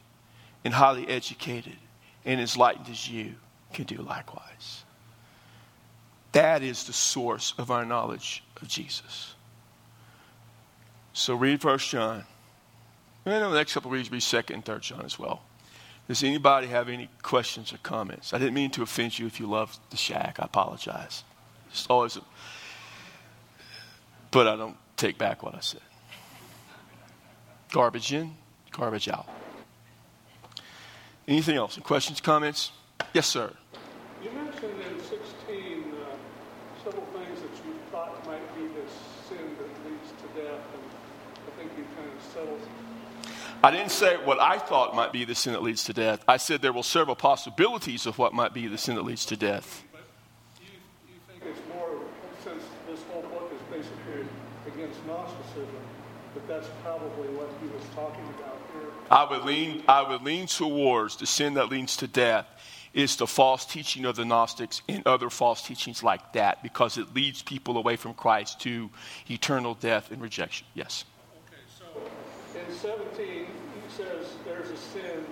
and 0.63 0.75
highly 0.75 1.07
educated 1.07 1.75
and 2.25 2.39
as 2.39 2.55
enlightened 2.55 2.89
as 2.89 3.09
you 3.09 3.35
can 3.73 3.85
do 3.85 3.97
likewise. 3.97 4.83
That 6.31 6.63
is 6.63 6.85
the 6.85 6.93
source 6.93 7.53
of 7.57 7.69
our 7.71 7.85
knowledge 7.85 8.43
of 8.61 8.67
Jesus. 8.67 9.35
So 11.13 11.35
read 11.35 11.61
First 11.61 11.89
John. 11.89 12.23
And 13.25 13.43
the 13.43 13.53
next 13.53 13.73
couple 13.73 13.89
of 13.89 13.93
weeks, 13.93 14.11
read 14.11 14.23
Second 14.23 14.55
and 14.55 14.65
Third 14.65 14.81
John 14.81 15.05
as 15.05 15.17
well. 15.17 15.43
Does 16.07 16.23
anybody 16.23 16.67
have 16.67 16.89
any 16.89 17.09
questions 17.21 17.71
or 17.71 17.77
comments? 17.77 18.33
I 18.33 18.37
didn't 18.37 18.55
mean 18.55 18.71
to 18.71 18.81
offend 18.81 19.17
you 19.17 19.25
if 19.25 19.39
you 19.39 19.47
love 19.47 19.79
the 19.89 19.97
shack. 19.97 20.37
I 20.39 20.45
apologize. 20.45 21.23
It's 21.69 21.87
always, 21.87 22.17
a, 22.17 22.21
but 24.31 24.47
I 24.47 24.55
don't 24.55 24.75
take 24.97 25.17
back 25.17 25.43
what 25.43 25.55
I 25.55 25.61
said. 25.61 25.81
Garbage 27.71 28.11
in, 28.11 28.35
garbage 28.71 29.07
out. 29.07 29.27
Anything 31.27 31.55
else? 31.55 31.77
Questions, 31.83 32.19
comments? 32.19 32.71
Yes, 33.13 33.27
sir. 33.27 33.53
You 34.21 34.31
mentioned 34.31 34.81
in 34.81 34.99
16 34.99 35.93
uh, 35.93 36.15
several 36.83 37.05
things 37.05 37.41
that 37.41 37.65
you 37.65 37.73
thought 37.91 38.25
might 38.25 38.55
be 38.55 38.67
the 38.67 38.83
sin 39.29 39.55
that 39.57 39.89
leads 39.89 40.11
to 40.11 40.41
death, 40.41 40.61
and 40.73 40.83
I 41.47 41.51
think 41.57 41.71
you 41.77 41.85
kind 41.95 42.09
of 42.09 42.33
settled. 42.33 42.59
I 43.63 43.71
didn't 43.71 43.91
say 43.91 44.17
what 44.17 44.41
I 44.41 44.57
thought 44.57 44.93
might 44.93 45.13
be 45.13 45.23
the 45.23 45.35
sin 45.35 45.53
that 45.53 45.63
leads 45.63 45.85
to 45.85 45.93
death. 45.93 46.21
I 46.27 46.35
said 46.35 46.61
there 46.61 46.73
were 46.73 46.83
several 46.83 47.15
possibilities 47.15 48.05
of 48.05 48.17
what 48.17 48.33
might 48.33 48.53
be 48.53 48.67
the 48.67 48.77
sin 48.77 48.95
that 48.95 49.05
leads 49.05 49.25
to 49.27 49.37
death. 49.37 49.85
But 49.93 50.01
you, 50.59 50.67
you 51.07 51.19
think 51.29 51.43
it's 51.49 51.65
more, 51.73 52.01
since 52.43 52.63
this 52.85 52.99
whole 53.09 53.21
book 53.21 53.53
is 53.55 53.61
basically 53.71 54.27
against 54.67 54.99
Gnosticism, 55.07 55.79
that 56.33 56.47
that's 56.47 56.67
probably 56.83 57.27
what 57.29 57.49
he 57.61 57.67
was 57.67 57.83
talking 57.95 58.23
about 58.39 58.57
here. 58.73 58.89
I 59.09 59.29
would 59.29 59.43
lean, 59.43 59.83
I 59.87 60.01
would 60.07 60.23
lean 60.23 60.47
towards 60.47 61.17
the 61.17 61.25
sin 61.25 61.55
that 61.55 61.69
leads 61.69 61.97
to 61.97 62.07
death 62.07 62.47
is 62.93 63.15
the 63.15 63.27
false 63.27 63.65
teaching 63.65 64.05
of 64.05 64.15
the 64.15 64.25
Gnostics 64.25 64.81
and 64.87 65.05
other 65.07 65.29
false 65.29 65.61
teachings 65.65 66.03
like 66.03 66.33
that 66.33 66.61
because 66.61 66.97
it 66.97 67.13
leads 67.15 67.41
people 67.41 67.77
away 67.77 67.95
from 67.95 68.13
Christ 68.13 68.59
to 68.61 68.89
eternal 69.29 69.73
death 69.73 70.11
and 70.11 70.21
rejection. 70.21 70.67
Yes. 70.75 71.05
Okay, 71.47 71.61
so 71.67 71.85
in 72.59 72.75
17, 72.75 73.25
he 73.27 73.45
says 73.89 74.27
there's 74.45 74.69
a 74.69 74.77
sin 74.77 75.25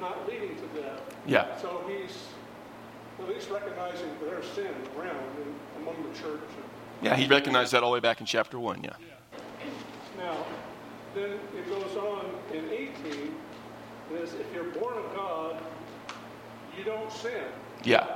not 0.00 0.26
leading 0.26 0.56
to 0.56 0.80
death. 0.80 1.00
Yeah. 1.26 1.56
So 1.60 1.84
he's 1.86 2.24
at 3.20 3.28
least 3.28 3.50
recognizing 3.50 4.08
there's 4.22 4.46
sin 4.48 4.74
around 4.98 5.16
in, 5.16 5.82
among 5.82 6.10
the 6.10 6.18
church. 6.18 6.40
Yeah, 7.02 7.16
he 7.16 7.26
recognized 7.26 7.72
that 7.72 7.82
all 7.82 7.90
the 7.90 7.94
way 7.94 8.00
back 8.00 8.20
in 8.20 8.26
chapter 8.26 8.58
1, 8.58 8.82
yeah. 8.82 8.92
Now, 10.24 10.46
then 11.14 11.32
it 11.32 11.68
goes 11.68 11.96
on 11.96 12.24
in 12.52 12.64
18, 12.70 13.34
is 14.14 14.32
if 14.34 14.46
you're 14.54 14.64
born 14.64 14.96
of 14.96 15.14
God, 15.14 15.62
you 16.76 16.84
don't 16.84 17.12
sin. 17.12 17.44
Yeah. 17.84 18.06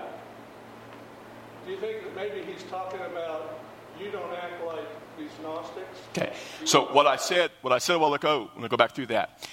Do 1.66 1.72
you 1.72 1.78
think 1.78 2.02
that 2.04 2.16
maybe 2.16 2.42
he's 2.50 2.62
talking 2.64 3.00
about 3.00 3.60
you 4.00 4.10
don't 4.10 4.32
act 4.32 4.64
like 4.66 4.86
these 5.18 5.30
Gnostics? 5.42 5.98
Okay. 6.16 6.32
So 6.64 6.86
what 6.92 7.06
I 7.06 7.16
said, 7.16 7.50
what 7.60 7.74
I 7.74 7.78
said 7.78 7.96
a 7.96 7.98
while 7.98 8.14
ago, 8.14 8.42
I'm 8.42 8.60
going 8.60 8.62
to 8.62 8.68
go 8.68 8.78
back 8.78 8.92
through 8.92 9.06
that. 9.06 9.46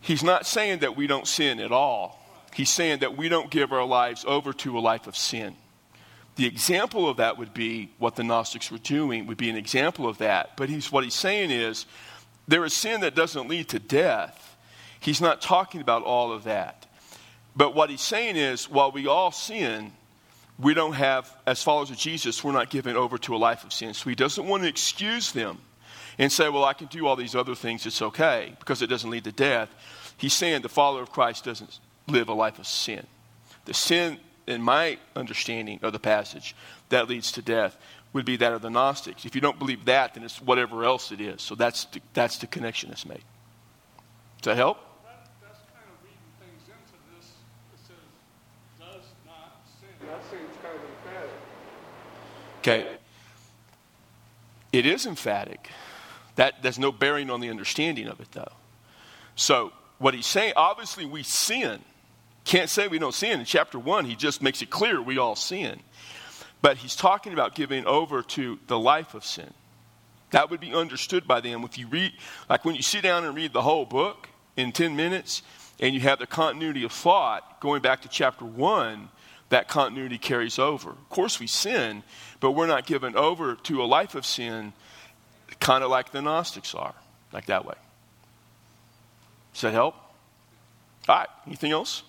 He's 0.00 0.22
not 0.22 0.46
saying 0.46 0.78
that 0.80 0.96
we 0.96 1.08
don't 1.08 1.26
sin 1.26 1.58
at 1.58 1.72
all. 1.72 2.20
He's 2.54 2.70
saying 2.70 3.00
that 3.00 3.16
we 3.16 3.28
don't 3.28 3.50
give 3.50 3.72
our 3.72 3.84
lives 3.84 4.24
over 4.28 4.52
to 4.52 4.78
a 4.78 4.80
life 4.80 5.08
of 5.08 5.16
sin. 5.16 5.56
The 6.36 6.46
example 6.46 7.08
of 7.08 7.18
that 7.18 7.38
would 7.38 7.54
be 7.54 7.90
what 7.98 8.16
the 8.16 8.24
Gnostics 8.24 8.70
were 8.70 8.78
doing, 8.78 9.26
would 9.26 9.36
be 9.36 9.50
an 9.50 9.56
example 9.56 10.08
of 10.08 10.18
that. 10.18 10.56
But 10.56 10.68
he's, 10.68 10.90
what 10.90 11.04
he's 11.04 11.14
saying 11.14 11.50
is 11.50 11.86
there 12.48 12.64
is 12.64 12.74
sin 12.74 13.02
that 13.02 13.14
doesn't 13.14 13.48
lead 13.48 13.68
to 13.70 13.78
death. 13.78 14.56
He's 15.00 15.20
not 15.20 15.40
talking 15.40 15.80
about 15.80 16.02
all 16.02 16.32
of 16.32 16.44
that. 16.44 16.86
But 17.54 17.74
what 17.74 17.88
he's 17.90 18.00
saying 18.00 18.36
is 18.36 18.68
while 18.68 18.90
we 18.90 19.06
all 19.06 19.30
sin, 19.30 19.92
we 20.58 20.74
don't 20.74 20.94
have, 20.94 21.32
as 21.46 21.62
followers 21.62 21.90
of 21.90 21.96
Jesus, 21.96 22.42
we're 22.42 22.52
not 22.52 22.70
given 22.70 22.96
over 22.96 23.18
to 23.18 23.34
a 23.34 23.38
life 23.38 23.64
of 23.64 23.72
sin. 23.72 23.94
So 23.94 24.08
he 24.08 24.16
doesn't 24.16 24.46
want 24.46 24.62
to 24.64 24.68
excuse 24.68 25.32
them 25.32 25.58
and 26.18 26.30
say, 26.32 26.48
well, 26.48 26.64
I 26.64 26.72
can 26.72 26.86
do 26.88 27.06
all 27.06 27.16
these 27.16 27.34
other 27.34 27.54
things, 27.54 27.86
it's 27.86 28.02
okay, 28.02 28.54
because 28.60 28.82
it 28.82 28.86
doesn't 28.86 29.10
lead 29.10 29.24
to 29.24 29.32
death. 29.32 29.68
He's 30.16 30.32
saying 30.32 30.62
the 30.62 30.68
follower 30.68 31.02
of 31.02 31.10
Christ 31.10 31.44
doesn't 31.44 31.80
live 32.06 32.28
a 32.28 32.34
life 32.34 32.58
of 32.58 32.66
sin. 32.66 33.06
The 33.64 33.74
sin, 33.74 34.18
in 34.46 34.62
my 34.62 34.98
understanding 35.16 35.80
of 35.82 35.92
the 35.92 35.98
passage, 35.98 36.54
that 36.88 37.08
leads 37.08 37.32
to 37.32 37.42
death 37.42 37.76
would 38.12 38.24
be 38.24 38.36
that 38.36 38.52
of 38.52 38.62
the 38.62 38.70
Gnostics. 38.70 39.24
If 39.24 39.34
you 39.34 39.40
don't 39.40 39.58
believe 39.58 39.84
that, 39.86 40.14
then 40.14 40.22
it's 40.22 40.40
whatever 40.40 40.84
else 40.84 41.10
it 41.10 41.20
is. 41.20 41.42
So 41.42 41.54
that's 41.54 41.86
the, 41.86 42.00
that's 42.12 42.38
the 42.38 42.46
connection 42.46 42.90
that's 42.90 43.04
made. 43.04 43.24
Does 44.40 44.52
that 44.52 44.56
help? 44.56 44.78
That, 45.02 45.26
that's 45.42 45.58
kind 45.72 45.84
of 45.88 46.04
reading 46.04 46.18
things 46.38 46.62
into 46.68 47.16
this 47.16 47.32
that 47.72 47.80
says, 47.88 47.96
does 48.78 49.04
not 49.26 49.62
sin. 49.80 49.88
That 50.06 50.22
seems 50.30 50.56
kind 50.62 50.76
of 50.76 50.84
emphatic. 50.84 51.30
Okay. 52.60 52.96
It 54.72 54.86
is 54.86 55.06
emphatic. 55.06 55.70
That 56.36 56.62
there's 56.62 56.78
no 56.78 56.92
bearing 56.92 57.30
on 57.30 57.40
the 57.40 57.50
understanding 57.50 58.06
of 58.06 58.20
it 58.20 58.30
though. 58.32 58.52
So 59.34 59.72
what 59.98 60.14
he's 60.14 60.26
saying, 60.26 60.52
obviously 60.56 61.04
we 61.04 61.22
sin. 61.22 61.80
Can't 62.44 62.68
say 62.68 62.88
we 62.88 62.98
don't 62.98 63.14
sin. 63.14 63.40
In 63.40 63.46
chapter 63.46 63.78
one, 63.78 64.04
he 64.04 64.14
just 64.14 64.42
makes 64.42 64.62
it 64.62 64.70
clear 64.70 65.00
we 65.00 65.18
all 65.18 65.36
sin. 65.36 65.80
But 66.60 66.78
he's 66.78 66.96
talking 66.96 67.32
about 67.32 67.54
giving 67.54 67.86
over 67.86 68.22
to 68.22 68.58
the 68.66 68.78
life 68.78 69.14
of 69.14 69.24
sin. 69.24 69.52
That 70.30 70.50
would 70.50 70.60
be 70.60 70.74
understood 70.74 71.26
by 71.26 71.40
them 71.40 71.62
if 71.64 71.78
you 71.78 71.86
read, 71.86 72.12
like 72.48 72.64
when 72.64 72.74
you 72.74 72.82
sit 72.82 73.02
down 73.02 73.24
and 73.24 73.34
read 73.34 73.52
the 73.52 73.62
whole 73.62 73.84
book 73.84 74.28
in 74.56 74.72
10 74.72 74.96
minutes 74.96 75.42
and 75.80 75.94
you 75.94 76.00
have 76.00 76.18
the 76.18 76.26
continuity 76.26 76.84
of 76.84 76.92
thought 76.92 77.60
going 77.60 77.82
back 77.82 78.02
to 78.02 78.08
chapter 78.08 78.44
1, 78.44 79.08
that 79.50 79.68
continuity 79.68 80.18
carries 80.18 80.58
over. 80.58 80.90
Of 80.90 81.08
course, 81.08 81.38
we 81.38 81.46
sin, 81.46 82.02
but 82.40 82.52
we're 82.52 82.66
not 82.66 82.86
given 82.86 83.14
over 83.16 83.54
to 83.54 83.82
a 83.82 83.84
life 83.84 84.14
of 84.14 84.26
sin 84.26 84.72
kind 85.60 85.84
of 85.84 85.90
like 85.90 86.10
the 86.10 86.20
Gnostics 86.20 86.74
are, 86.74 86.94
like 87.32 87.46
that 87.46 87.64
way. 87.64 87.74
Does 89.52 89.62
that 89.62 89.72
help? 89.72 89.94
All 91.08 91.16
right, 91.16 91.28
anything 91.46 91.72
else? 91.72 92.02